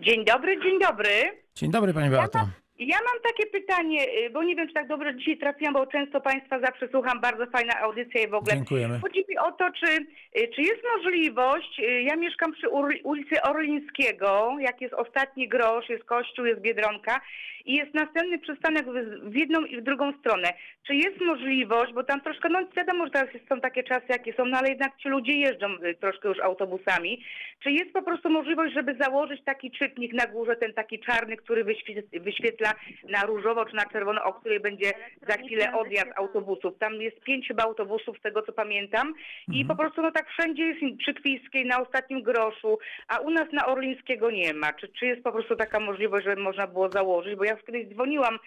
Dzień 0.00 0.24
dobry, 0.24 0.60
dzień 0.62 0.80
dobry. 0.80 1.08
Dzień 1.54 1.70
dobry 1.70 1.94
Pani 1.94 2.10
Beato. 2.10 2.38
Ja 2.78 2.96
mam 2.96 3.22
takie 3.22 3.46
pytanie, 3.50 4.06
y, 4.26 4.30
bo 4.30 4.42
nie 4.42 4.56
wiem, 4.56 4.68
czy 4.68 4.74
tak 4.74 4.88
dobrze 4.88 5.16
dzisiaj 5.16 5.38
trafiłam, 5.38 5.74
bo 5.74 5.86
często 5.86 6.20
Państwa 6.20 6.60
zawsze 6.60 6.88
słucham, 6.88 7.20
bardzo 7.20 7.46
fajna 7.46 7.80
audycja 7.80 8.22
i 8.22 8.28
w 8.28 8.34
ogóle. 8.34 8.54
Dziękujemy. 8.54 9.00
Chodzi 9.00 9.24
mi 9.28 9.38
o 9.38 9.52
to, 9.52 9.70
czy, 9.70 9.92
y, 10.40 10.48
czy 10.54 10.62
jest 10.62 10.82
możliwość, 10.96 11.80
y, 11.80 12.02
ja 12.02 12.16
mieszkam 12.16 12.52
przy 12.52 12.68
ulicy 13.04 13.42
Orlińskiego, 13.42 14.56
jak 14.60 14.80
jest 14.80 14.94
ostatni 14.94 15.48
grosz, 15.48 15.88
jest 15.88 16.04
kościół, 16.04 16.44
jest 16.44 16.60
Biedronka 16.60 17.20
i 17.64 17.74
jest 17.74 17.94
następny 17.94 18.38
przystanek 18.38 18.86
w, 19.22 19.36
jedną 19.36 19.64
i 19.64 19.76
w 19.76 19.82
drugą 19.82 20.12
stronę. 20.12 20.48
Czy 20.86 20.94
jest 20.94 21.20
możliwość, 21.20 21.92
bo 21.92 22.04
tam 22.04 22.20
troszkę, 22.20 22.48
no 22.48 22.58
wiadomo, 22.76 23.04
że 23.04 23.10
teraz 23.10 23.28
są 23.48 23.60
takie 23.60 23.82
czasy, 23.82 24.06
jakie 24.08 24.32
są, 24.32 24.44
no 24.44 24.58
ale 24.58 24.68
jednak 24.68 24.96
ci 24.96 25.08
ludzie 25.08 25.32
jeżdżą 25.32 25.66
y, 25.74 25.94
troszkę 25.94 26.28
już 26.28 26.40
autobusami. 26.40 27.24
Czy 27.62 27.70
jest 27.70 27.92
po 27.92 28.02
prostu 28.02 28.30
możliwość, 28.30 28.74
żeby 28.74 28.96
założyć 29.00 29.44
taki 29.44 29.70
czytnik 29.70 30.12
na 30.12 30.26
górze, 30.26 30.56
ten 30.56 30.72
taki 30.72 31.00
czarny, 31.00 31.36
który 31.36 31.64
wyświe- 31.64 32.20
wyświetla 32.20 32.72
na 33.08 33.26
różowo 33.26 33.64
czy 33.64 33.76
na 33.76 33.86
czerwono, 33.86 34.24
o 34.24 34.32
której 34.32 34.60
będzie 34.60 34.92
za 35.28 35.34
chwilę 35.34 35.72
odjazd 35.72 36.10
autobusów. 36.16 36.78
Tam 36.78 36.94
jest 36.94 37.20
pięć 37.20 37.48
chyba 37.48 37.62
autobusów, 37.62 38.18
z 38.18 38.22
tego 38.22 38.42
co 38.42 38.52
pamiętam. 38.52 39.14
I 39.52 39.64
po 39.64 39.76
prostu 39.76 40.02
no 40.02 40.10
tak 40.12 40.28
wszędzie 40.28 40.62
jest 40.62 40.98
przy 40.98 41.14
Kwiskiej, 41.14 41.66
na 41.66 41.80
ostatnim 41.80 42.22
groszu, 42.22 42.78
a 43.08 43.18
u 43.18 43.30
nas 43.30 43.52
na 43.52 43.66
Orlińskiego 43.66 44.30
nie 44.30 44.54
ma. 44.54 44.72
Czy, 44.72 44.88
czy 44.88 45.06
jest 45.06 45.22
po 45.22 45.32
prostu 45.32 45.56
taka 45.56 45.80
możliwość, 45.80 46.26
żeby 46.26 46.42
można 46.42 46.66
było 46.66 46.90
założyć? 46.90 47.34
Bo 47.36 47.44
ja 47.44 47.53
kiedyś 47.62 47.88
dzwoniłam 47.88 48.38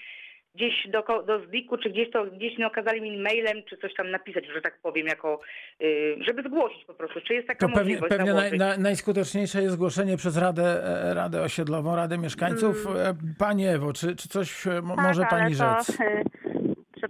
gdzieś 0.55 0.87
do, 0.87 1.23
do 1.23 1.39
ZDIK-u, 1.39 1.77
czy 1.77 1.89
gdzieś 1.89 2.11
to 2.11 2.25
gdzieś 2.25 2.57
nie 2.57 2.67
okazali 2.67 3.01
mi 3.01 3.17
mailem, 3.17 3.63
czy 3.69 3.77
coś 3.77 3.93
tam 3.93 4.11
napisać, 4.11 4.45
że 4.45 4.61
tak 4.61 4.79
powiem, 4.81 5.07
jako, 5.07 5.39
y, 5.81 6.15
żeby 6.27 6.43
zgłosić 6.43 6.85
po 6.85 6.93
prostu. 6.93 7.21
Czy 7.21 7.33
jest 7.33 7.47
taka 7.47 7.67
To 7.67 7.73
pewnie, 7.73 7.93
możliwość 7.93 8.09
pewnie 8.09 8.33
naj, 8.33 8.49
założyć? 8.49 8.59
na, 8.59 8.77
najskuteczniejsze 8.77 9.61
jest 9.61 9.73
zgłoszenie 9.73 10.17
przez 10.17 10.37
Radę, 10.37 10.83
e, 10.83 11.13
Radę 11.13 11.41
Osiedlową, 11.41 11.95
Radę 11.95 12.17
Mieszkańców. 12.17 12.87
E, 12.87 13.13
Pani 13.39 13.67
Ewo, 13.67 13.93
czy, 13.93 14.15
czy 14.15 14.29
coś 14.29 14.67
e, 14.67 14.69
Tak, 14.69 14.83
może 14.83 15.25
Pani 15.29 15.41
ale 15.41 15.53
rzec? 15.55 15.97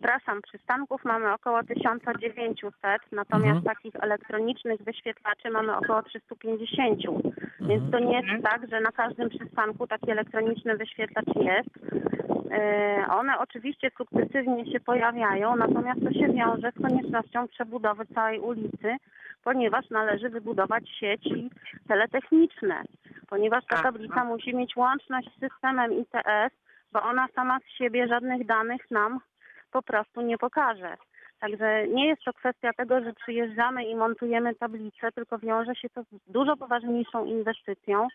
Przepraszam, 0.07 0.41
przystanków 0.41 1.05
mamy 1.05 1.33
około 1.33 1.63
1900, 1.63 3.01
natomiast 3.11 3.57
Mhm. 3.57 3.63
takich 3.63 3.95
elektronicznych 3.95 4.81
wyświetlaczy 4.81 5.49
mamy 5.49 5.77
około 5.77 6.03
350. 6.03 7.05
Mhm. 7.05 7.33
Więc 7.61 7.91
to 7.91 7.99
nie 7.99 8.21
jest 8.21 8.43
tak, 8.43 8.69
że 8.69 8.81
na 8.81 8.91
każdym 8.91 9.29
przystanku 9.29 9.87
taki 9.87 10.11
elektroniczny 10.11 10.77
wyświetlacz 10.77 11.35
jest. 11.35 11.69
Y, 11.77 13.11
One 13.11 13.39
oczywiście 13.39 13.91
sukcesywnie 13.97 14.71
się 14.71 14.79
pojawiają, 14.79 15.55
natomiast 15.55 15.99
to 16.03 16.11
się 16.11 16.33
wiąże 16.33 16.71
z 16.71 16.81
koniecznością 16.81 17.47
przebudowy 17.47 18.05
całej 18.05 18.39
ulicy, 18.39 18.95
ponieważ 19.43 19.89
należy 19.89 20.29
wybudować 20.29 20.89
sieci 20.89 21.49
teletechniczne, 21.87 22.83
ponieważ 23.29 23.65
ta 23.65 23.75
Aha. 23.75 23.83
tablica 23.83 24.23
musi 24.23 24.55
mieć 24.55 24.75
łączność 24.75 25.29
z 25.35 25.39
systemem 25.39 25.93
ITS, 25.93 26.53
bo 26.91 27.03
ona 27.03 27.27
sama 27.35 27.59
z 27.59 27.77
siebie 27.77 28.07
żadnych 28.07 28.45
danych 28.45 28.91
nam 28.91 29.19
po 29.71 29.81
prostu 29.81 30.21
nie 30.21 30.37
pokaże. 30.37 30.97
Także 31.39 31.87
nie 31.87 32.07
jest 32.07 32.23
to 32.23 32.33
kwestia 32.33 32.73
tego, 32.73 33.03
że 33.03 33.13
przyjeżdżamy 33.13 33.85
i 33.85 33.95
montujemy 33.95 34.55
tablicę, 34.55 35.11
tylko 35.11 35.39
wiąże 35.39 35.75
się 35.75 35.89
to 35.89 36.03
z 36.03 36.07
dużo 36.27 36.57
poważniejszą 36.57 37.25
inwestycją. 37.25 38.07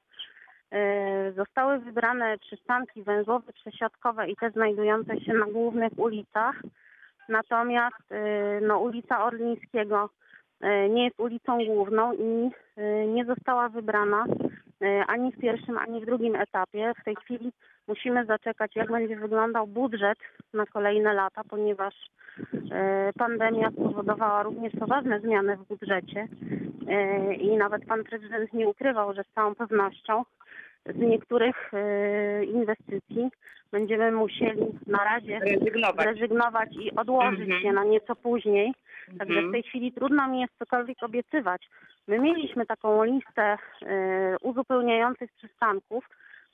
E, 0.72 1.32
Zostały 1.32 1.78
wybrane 1.78 2.38
przystanki 2.38 3.02
węzłowe, 3.02 3.52
przesiadkowe 3.52 4.28
i 4.28 4.36
te 4.36 4.50
znajdujące 4.50 5.20
się 5.20 5.32
na 5.32 5.46
głównych 5.46 5.92
ulicach. 5.96 6.62
Natomiast 7.28 8.12
e, 8.12 8.60
no, 8.60 8.78
ulica 8.78 9.24
Orlińskiego 9.24 10.10
e, 10.60 10.88
nie 10.88 11.04
jest 11.04 11.20
ulicą 11.20 11.64
główną 11.64 12.12
i 12.12 12.50
nie 13.08 13.24
została 13.24 13.68
wybrana 13.68 14.24
ani 15.06 15.32
w 15.32 15.38
pierwszym, 15.38 15.78
ani 15.78 16.00
w 16.00 16.06
drugim 16.06 16.36
etapie. 16.36 16.92
W 17.00 17.04
tej 17.04 17.16
chwili 17.16 17.52
musimy 17.92 18.24
zaczekać, 18.26 18.76
jak 18.76 18.90
będzie 18.92 19.16
wyglądał 19.16 19.66
budżet 19.66 20.18
na 20.54 20.66
kolejne 20.66 21.12
lata, 21.14 21.42
ponieważ 21.48 21.94
e, 22.72 23.10
pandemia 23.18 23.70
spowodowała 23.70 24.42
również 24.42 24.72
poważne 24.80 25.20
zmiany 25.20 25.56
w 25.56 25.68
budżecie 25.68 26.28
E, 26.88 27.34
i 27.34 27.56
nawet 27.56 27.86
pan 27.86 28.04
prezydent 28.04 28.52
nie 28.52 28.68
ukrywał, 28.68 29.14
że 29.14 29.22
z 29.24 29.34
całą 29.34 29.54
pewnością 29.54 30.22
z 30.86 30.96
niektórych 30.98 31.70
e, 31.74 32.44
inwestycji 32.44 33.30
będziemy 33.72 34.12
musieli 34.12 34.62
na 34.86 35.04
razie 35.04 35.38
Rezygnować. 35.38 36.06
zrezygnować 36.06 36.68
i 36.80 36.94
odłożyć 36.96 37.40
Mhm. 37.40 37.62
je 37.62 37.72
na 37.72 37.84
nieco 37.84 38.16
później. 38.16 38.72
Także 39.18 39.34
Mhm. 39.34 39.48
w 39.48 39.52
tej 39.52 39.62
chwili 39.62 39.92
trudno 39.92 40.28
mi 40.28 40.40
jest 40.40 40.58
cokolwiek 40.58 41.02
obiecywać. 41.02 41.68
My 42.08 42.18
mieliśmy 42.18 42.66
taką 42.66 43.04
listę 43.04 43.58
uzupełniających 44.42 45.30
przystanków, 45.32 46.04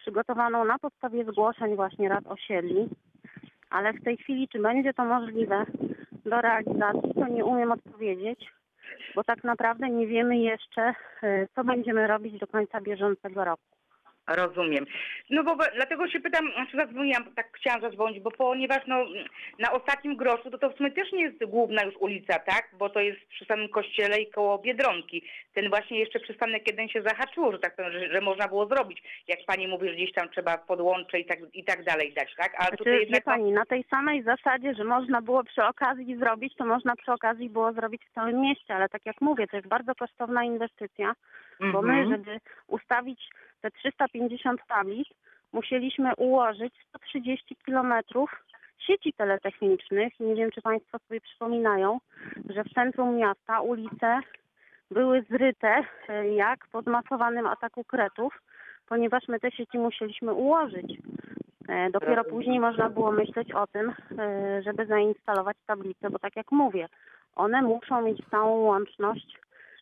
przygotowaną 0.08 0.64
na 0.64 0.78
podstawie 0.78 1.24
zgłoszeń 1.24 1.76
właśnie 1.76 2.08
rad 2.08 2.26
osiedli, 2.26 2.88
ale 3.70 3.92
w 3.92 4.04
tej 4.04 4.16
chwili, 4.16 4.48
czy 4.48 4.58
będzie 4.58 4.94
to 4.94 5.04
możliwe 5.04 5.64
do 6.24 6.40
realizacji, 6.40 7.14
to 7.14 7.28
nie 7.28 7.44
umiem 7.44 7.72
odpowiedzieć, 7.72 8.52
bo 9.14 9.24
tak 9.24 9.44
naprawdę 9.44 9.88
nie 9.88 10.06
wiemy 10.06 10.38
jeszcze, 10.38 10.94
e, 11.22 11.46
co 11.54 11.64
będziemy 11.64 12.06
robić 12.06 12.38
do 12.38 12.46
końca 12.46 12.80
bieżącego 12.80 13.44
roku. 13.44 13.77
Rozumiem. 14.28 14.86
No 15.30 15.44
bo 15.44 15.56
dlatego 15.74 16.08
się 16.08 16.20
pytam, 16.20 16.50
czy 16.70 16.76
zadzwoniłam, 16.76 17.24
tak 17.34 17.48
chciałam 17.52 17.80
zadzwonić, 17.80 18.20
bo 18.20 18.30
ponieważ 18.30 18.78
no, 18.86 19.06
na 19.58 19.72
ostatnim 19.72 20.16
groszu 20.16 20.50
to 20.50 20.58
to 20.58 20.70
w 20.70 20.76
sumie 20.76 20.90
też 20.90 21.12
nie 21.12 21.22
jest 21.22 21.44
główna 21.44 21.82
już 21.84 21.96
ulica, 21.96 22.38
tak? 22.38 22.68
Bo 22.72 22.90
to 22.90 23.00
jest 23.00 23.20
przy 23.28 23.44
samym 23.44 23.68
kościele 23.68 24.20
i 24.20 24.30
koło 24.30 24.58
Biedronki. 24.58 25.22
Ten 25.54 25.68
właśnie 25.68 25.98
jeszcze 25.98 26.20
przystanek 26.20 26.66
jeden 26.66 26.88
się 26.88 27.02
zahaczyło, 27.02 27.52
że 27.52 27.58
tak 27.58 27.76
powiem, 27.76 27.92
że, 27.92 28.12
że 28.12 28.20
można 28.20 28.48
było 28.48 28.66
zrobić. 28.66 29.02
Jak 29.28 29.38
pani 29.46 29.68
mówi, 29.68 29.88
że 29.88 29.94
gdzieś 29.94 30.12
tam 30.12 30.28
trzeba 30.28 30.58
podłącze 30.58 31.20
i 31.20 31.24
tak, 31.24 31.38
i 31.54 31.64
tak 31.64 31.84
dalej 31.84 32.12
dać, 32.12 32.34
tak? 32.36 32.54
A 32.58 32.62
Znaczy, 32.62 32.76
tutaj 32.76 33.00
jednak... 33.00 33.24
pani, 33.24 33.52
na 33.52 33.64
tej 33.66 33.84
samej 33.90 34.22
zasadzie, 34.22 34.74
że 34.74 34.84
można 34.84 35.22
było 35.22 35.44
przy 35.44 35.64
okazji 35.64 36.16
zrobić, 36.16 36.56
to 36.56 36.66
można 36.66 36.96
przy 36.96 37.12
okazji 37.12 37.50
było 37.50 37.72
zrobić 37.72 38.02
w 38.04 38.14
całym 38.14 38.40
mieście, 38.40 38.74
ale 38.74 38.88
tak 38.88 39.06
jak 39.06 39.20
mówię, 39.20 39.46
to 39.46 39.56
jest 39.56 39.68
bardzo 39.68 39.94
kosztowna 39.94 40.44
inwestycja, 40.44 41.12
bo 41.72 41.82
my, 41.82 41.92
Mhm. 41.92 42.10
żeby 42.10 42.40
ustawić 42.66 43.28
te 43.60 43.70
350 43.70 44.60
tablic, 44.68 45.08
musieliśmy 45.52 46.14
ułożyć 46.16 46.74
130 46.88 47.56
kilometrów 47.56 48.30
sieci 48.78 49.12
teletechnicznych. 49.12 50.20
Nie 50.20 50.34
wiem, 50.34 50.50
czy 50.50 50.62
Państwo 50.62 50.98
sobie 50.98 51.20
przypominają, 51.20 51.98
że 52.50 52.64
w 52.64 52.74
centrum 52.74 53.16
miasta 53.16 53.60
ulice 53.60 54.20
były 54.90 55.22
zryte 55.30 55.84
e, 56.08 56.28
jak 56.34 56.66
po 56.72 56.82
zmasowanym 56.82 57.46
ataku 57.46 57.84
kretów, 57.84 58.42
ponieważ 58.86 59.28
my 59.28 59.40
te 59.40 59.50
sieci 59.50 59.78
musieliśmy 59.78 60.32
ułożyć. 60.32 60.98
E, 61.68 61.90
Dopiero 61.90 62.24
później 62.24 62.60
można 62.60 62.90
było 62.90 63.12
myśleć 63.12 63.52
o 63.52 63.66
tym, 63.66 63.92
e, 64.18 64.62
żeby 64.62 64.86
zainstalować 64.86 65.56
tablice, 65.66 66.10
bo 66.10 66.18
tak 66.18 66.36
jak 66.36 66.52
mówię, 66.52 66.88
one 67.36 67.62
muszą 67.62 68.02
mieć 68.02 68.26
stałą 68.26 68.60
łączność 68.60 69.38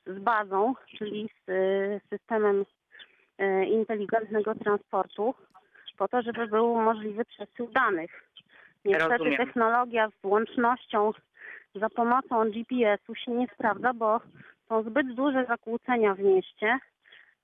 z 0.06 0.18
bazą, 0.18 0.75
czyli 0.99 1.28
z 1.47 1.50
systemem 2.11 2.64
inteligentnego 3.71 4.55
transportu, 4.55 5.35
po 5.99 6.09
to, 6.09 6.23
żeby 6.23 6.47
był 6.47 6.81
możliwy 6.83 7.25
przesył 7.25 7.69
danych. 7.69 8.26
Niestety 8.85 9.19
Rozumiem. 9.19 9.37
technologia 9.37 10.09
z 10.09 10.25
łącznością 10.25 11.12
za 11.75 11.90
pomocą 11.90 12.50
GPS-u 12.50 13.14
się 13.14 13.31
nie 13.33 13.47
sprawdza, 13.55 13.93
bo 13.95 14.21
są 14.69 14.83
zbyt 14.83 15.14
duże 15.14 15.45
zakłócenia 15.45 16.14
w 16.14 16.19
mieście 16.19 16.78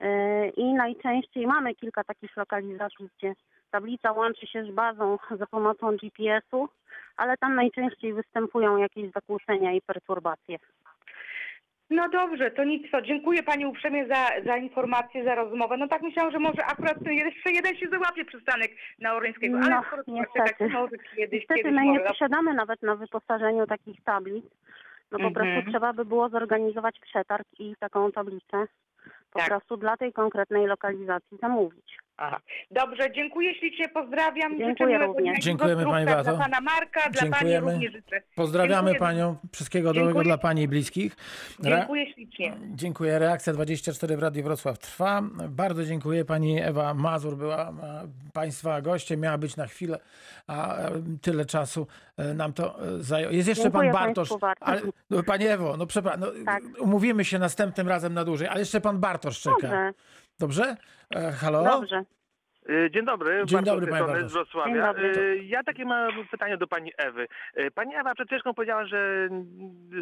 e, 0.01 0.49
i 0.49 0.75
najczęściej 0.75 1.47
mamy 1.47 1.75
kilka 1.75 2.05
takich 2.05 2.37
lokalizacji, 2.37 3.09
gdzie 3.19 3.35
tablica 3.71 4.13
łączy 4.13 4.47
się 4.47 4.65
z 4.65 4.71
bazą 4.71 5.19
za 5.39 5.47
pomocą 5.47 5.97
GPS-u, 5.97 6.69
ale 7.17 7.37
tam 7.37 7.55
najczęściej 7.55 8.13
występują 8.13 8.77
jakieś 8.77 9.13
zakłócenia 9.13 9.73
i 9.73 9.81
perturbacje. 9.81 10.59
No 11.93 12.09
dobrze, 12.09 12.51
to 12.51 12.65
nic 12.65 12.91
co. 12.91 13.03
Dziękuję 13.03 13.43
Pani 13.43 13.67
uprzejmie 13.67 14.07
za, 14.07 14.27
za 14.47 14.57
informację, 14.57 15.25
za 15.25 15.35
rozmowę. 15.35 15.77
No 15.77 15.89
tak 15.89 16.03
myślałam, 16.03 16.33
że 16.33 16.39
może 16.39 16.65
akurat 16.65 17.05
ten 17.05 17.13
jeszcze 17.13 17.51
jeden 17.53 17.77
się 17.77 17.89
załapie 17.89 18.25
przystanek 18.25 18.71
na 18.99 19.15
Oryńskiego, 19.15 19.59
ale 19.63 19.71
No, 19.71 19.83
skoro 19.87 20.03
niestety. 20.07 20.49
czekać, 20.49 20.73
może 20.73 20.97
kiedyś, 21.17 21.41
Niestety 21.41 21.63
kiedyś 21.63 21.73
my 21.75 21.87
nie 21.87 22.01
posiadamy 22.01 22.55
nawet 22.55 22.83
na 22.83 22.97
wyposażeniu 22.97 23.67
takich 23.67 24.03
tablic. 24.05 24.45
No 25.11 25.19
po 25.19 25.25
Mhm. 25.25 25.35
prostu 25.35 25.71
trzeba 25.71 25.93
by 25.93 26.05
było 26.05 26.29
zorganizować 26.29 27.01
przetarg 27.01 27.47
i 27.59 27.75
taką 27.81 28.13
tablicę 28.13 28.67
po 29.33 29.39
Tak. 29.39 29.49
prostu 29.49 29.77
dla 29.77 29.97
tej 29.97 30.13
konkretnej 30.13 30.67
lokalizacji 30.67 31.39
zamówić. 31.39 31.99
Aha. 32.17 32.41
Dobrze, 32.71 33.13
dziękuję 33.13 33.55
ślicznie, 33.55 33.89
pozdrawiam. 33.89 34.53
Życzę 34.53 34.65
Dziękuję 34.67 34.89
miłego 34.89 35.07
również. 35.07 35.25
dnia 35.33 35.41
Dziękujemy 35.43 35.85
pani 35.85 36.07
bardzo. 36.07 36.31
Dla 36.31 36.45
Pana 36.45 36.61
Marka, 36.61 37.01
dla 37.11 37.21
Pani 37.21 37.31
Dziękujemy. 37.33 37.73
również 37.73 37.93
życzę. 37.93 38.23
Pozdrawiamy 38.35 38.91
Dziękuję. 38.91 38.99
panią. 39.11 39.37
Wszystkiego 39.53 39.89
dobrego 39.89 40.07
Dziękuję. 40.09 40.25
dla 40.25 40.39
pani 40.39 40.63
i 40.63 40.69
bliskich. 40.69 41.17
Re- 41.65 41.77
Dziękuję 41.79 42.13
ślicznie. 42.15 42.53
Dziękuję. 42.75 43.19
Reakcja 43.19 43.53
24 43.53 44.17
w 44.17 44.23
Radiu 44.23 44.43
Wrocław 44.43 44.79
trwa. 44.79 45.23
Bardzo 45.49 45.85
dziękuję. 45.85 46.25
Pani 46.25 46.61
Ewa 46.63 46.95
Mazur 46.95 47.37
była 47.37 47.69
e, 47.69 47.73
Państwa 48.33 48.81
gościem. 48.81 49.21
Miała 49.21 49.39
być 49.39 49.57
na 49.57 49.67
chwilę, 49.67 49.99
a 50.47 50.77
e, 50.79 50.91
tyle 51.23 51.45
czasu 51.45 51.87
e, 52.17 52.35
nam 52.35 52.53
to 52.53 52.79
zajęło. 52.99 53.33
Jest 53.33 53.49
jeszcze 53.49 53.63
Dziękuję 53.65 53.93
pan 53.93 54.07
Bartosz. 54.07 54.29
Ale, 54.61 54.81
no, 55.11 55.23
Pani 55.23 55.47
Ewo, 55.47 55.77
no 55.77 55.87
przepraszam, 55.87 56.21
no, 56.21 56.27
Tak. 56.47 56.63
umówimy 56.81 57.25
się 57.25 57.39
następnym 57.39 57.89
razem 57.89 58.15
na 58.15 58.25
dłużej, 58.25 58.49
ale 58.49 58.61
jeszcze 58.61 58.81
pan 58.81 58.99
Bartosz 59.01 59.41
czeka. 59.41 59.57
Dobrze, 59.61 59.93
Dobrze? 60.39 60.77
E, 61.17 61.33
halo? 61.33 61.65
dobrze. 61.65 62.03
Y, 62.71 62.91
Dzień 62.91 63.05
dobry, 63.05 63.43
Dzień 63.47 63.63
dobry, 63.65 63.87
panie 63.87 64.07
Bartosz. 64.07 64.31
z 64.31 64.33
Wrocławia. 64.33 64.73
Dzień 64.73 64.83
dobry. 64.83 65.19
Y, 65.19 65.45
Ja 65.45 65.63
takie 65.63 65.85
mam 65.85 66.13
pytanie 66.31 66.57
do 66.57 66.67
pani 66.67 66.93
Ewy. 66.97 67.27
Pani 67.75 67.95
Ewa 67.95 68.15
przed 68.15 68.29
chwileczką 68.29 68.55
powiedziała, 68.55 68.85
że 68.87 69.29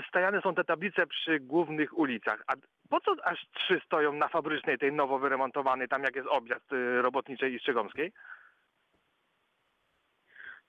stajane 0.08 0.40
są 0.40 0.54
te 0.54 0.64
tablice 0.64 1.06
przy 1.06 1.40
głównych 1.40 1.98
ulicach. 1.98 2.42
A 2.46 2.52
po 2.90 3.00
co 3.00 3.14
aż 3.24 3.46
trzy 3.54 3.80
stoją 3.86 4.12
na 4.12 4.28
fabrycznej, 4.28 4.78
tej 4.78 4.92
nowo 4.92 5.18
wyremontowanej, 5.18 5.88
tam 5.88 6.02
jak 6.02 6.16
jest 6.16 6.28
objazd 6.28 6.66
robotniczej 7.02 7.54
i 7.54 7.58
Strzegomskiej? 7.58 8.12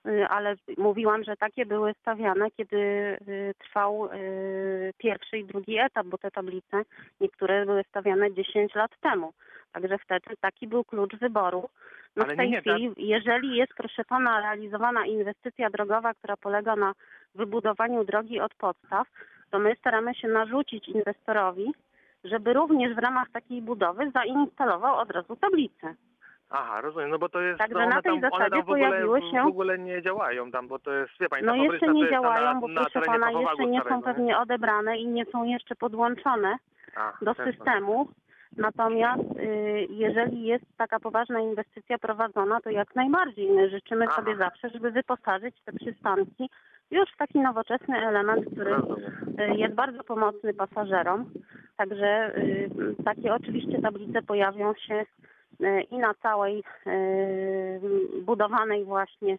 Y, 0.07 0.27
ale 0.27 0.55
mówiłam, 0.77 1.23
że 1.23 1.37
takie 1.37 1.65
były 1.65 1.93
stawiane, 1.93 2.51
kiedy 2.51 2.77
y, 2.77 3.53
trwał 3.59 4.05
y, 4.05 4.93
pierwszy 4.97 5.37
i 5.37 5.45
drugi 5.45 5.79
etap, 5.79 6.07
bo 6.07 6.17
te 6.17 6.31
tablice 6.31 6.83
niektóre 7.21 7.65
były 7.65 7.83
stawiane 7.89 8.33
10 8.33 8.75
lat 8.75 8.91
temu. 9.01 9.33
Także 9.71 9.97
wtedy 9.97 10.37
taki 10.41 10.67
był 10.67 10.83
klucz 10.83 11.15
wyboru. 11.15 11.69
No 12.15 12.23
Ale 12.23 12.33
w 12.33 12.37
tej 12.37 12.49
nie, 12.49 12.61
chwili, 12.61 12.93
jeżeli 12.97 13.57
jest, 13.57 13.73
proszę 13.73 14.05
pana, 14.05 14.41
realizowana 14.41 15.05
inwestycja 15.05 15.69
drogowa, 15.69 16.13
która 16.13 16.37
polega 16.37 16.75
na 16.75 16.93
wybudowaniu 17.35 18.03
drogi 18.03 18.39
od 18.39 18.53
podstaw, 18.55 19.07
to 19.51 19.59
my 19.59 19.75
staramy 19.75 20.15
się 20.15 20.27
narzucić 20.27 20.89
inwestorowi, 20.89 21.73
żeby 22.23 22.53
również 22.53 22.95
w 22.95 22.97
ramach 22.97 23.29
takiej 23.29 23.61
budowy 23.61 24.11
zainstalował 24.11 24.95
od 24.95 25.11
razu 25.11 25.35
tablicę. 25.35 25.95
Aha, 26.51 26.81
rozumiem, 26.81 27.09
no 27.09 27.19
bo 27.19 27.29
to 27.29 27.41
jest, 27.41 27.59
Także 27.59 27.79
no 27.79 27.85
na 27.85 28.01
tej 28.01 28.03
tam, 28.03 28.13
one 28.13 28.21
zasadzie 28.21 28.49
tam 28.49 28.59
w, 28.65 28.69
ogóle, 28.69 28.87
pojawiły 28.87 29.21
się- 29.21 29.43
w 29.43 29.47
ogóle 29.47 29.79
nie 29.79 30.01
działają 30.01 30.51
tam, 30.51 30.67
bo 30.67 30.79
to 30.79 30.91
jest, 30.93 31.11
wie 31.19 31.29
pani, 31.29 31.45
No 31.45 31.55
jeszcze 31.55 31.87
nie 31.93 32.09
działają, 32.09 32.53
na, 32.53 32.59
bo 32.61 32.67
na 32.67 32.81
proszę 32.81 33.01
pana, 33.01 33.31
jeszcze 33.31 33.65
nie 33.65 33.81
są 33.89 34.01
pewnie 34.01 34.37
odebrane 34.39 34.97
i 34.97 35.07
nie 35.07 35.25
są 35.25 35.43
jeszcze 35.43 35.75
podłączone 35.75 36.55
A, 36.95 37.13
do 37.25 37.33
sposób. 37.33 37.53
systemu. 37.53 38.07
Natomiast 38.57 39.21
y, 39.39 39.87
jeżeli 39.89 40.43
jest 40.43 40.65
taka 40.77 40.99
poważna 40.99 41.39
inwestycja 41.39 41.97
prowadzona, 41.97 42.61
to 42.61 42.69
jak 42.69 42.95
najbardziej 42.95 43.51
my 43.51 43.69
życzymy 43.69 44.05
Aha. 44.07 44.15
sobie 44.15 44.37
zawsze, 44.37 44.69
żeby 44.69 44.91
wyposażyć 44.91 45.55
te 45.65 45.73
przystanki 45.73 46.49
już 46.91 47.09
w 47.11 47.17
taki 47.17 47.39
nowoczesny 47.39 48.07
element, 48.07 48.45
który 48.53 48.75
y, 48.75 49.55
jest 49.55 49.75
bardzo 49.75 50.03
pomocny 50.03 50.53
pasażerom. 50.53 51.25
Także 51.77 52.37
y, 52.37 52.69
takie 53.05 53.33
oczywiście 53.33 53.81
tablice 53.81 54.21
pojawią 54.21 54.73
się 54.73 55.05
i 55.91 55.97
na 55.97 56.13
całej 56.13 56.63
y, 56.87 57.81
budowanej 58.21 58.85
właśnie 58.85 59.37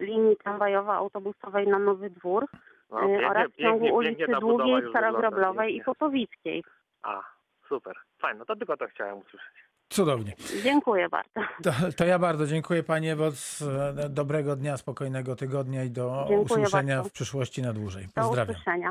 linii 0.00 0.36
tramwajowo-autobusowej 0.36 1.68
na 1.68 1.78
Nowy 1.78 2.10
Dwór 2.10 2.46
No, 2.90 2.98
y, 2.98 3.06
pięknie, 3.08 3.28
oraz 3.30 3.50
w 3.52 3.56
ciągu 3.56 3.78
pięknie, 3.80 3.92
ulicy 3.92 4.16
pięknie 4.16 4.40
Długiej, 4.40 4.82
Starogroblowej 4.90 5.76
i. 5.76 5.82
Popowickiej. 5.84 6.64
A, 7.02 7.22
super. 7.68 7.94
Fajnie, 8.18 8.38
no 8.38 8.44
to 8.44 8.56
tylko 8.56 8.76
to 8.76 8.86
chciałem 8.86 9.18
usłyszeć. 9.18 9.64
Cudownie. 9.88 10.32
Dziękuję 10.62 11.08
bardzo. 11.08 11.30
To, 11.62 11.70
to 11.96 12.04
ja 12.04 12.18
bardzo 12.18 12.46
dziękuję 12.46 12.82
Pani 12.82 13.08
Ewo. 13.08 13.30
z- 13.30 13.64
Dobrego 14.14 14.56
dnia, 14.56 14.76
spokojnego 14.76 15.36
tygodnia 15.36 15.84
i 15.84 15.90
do 15.90 16.24
Dziękuję 16.28 16.60
usłyszenia 16.62 16.94
bardzo. 16.96 17.10
w 17.10 17.12
przyszłości 17.12 17.62
na 17.62 17.72
dłużej. 17.72 18.06
Do 18.16 18.22
Pozdrawiam. 18.22 18.54
usłyszenia. 18.54 18.90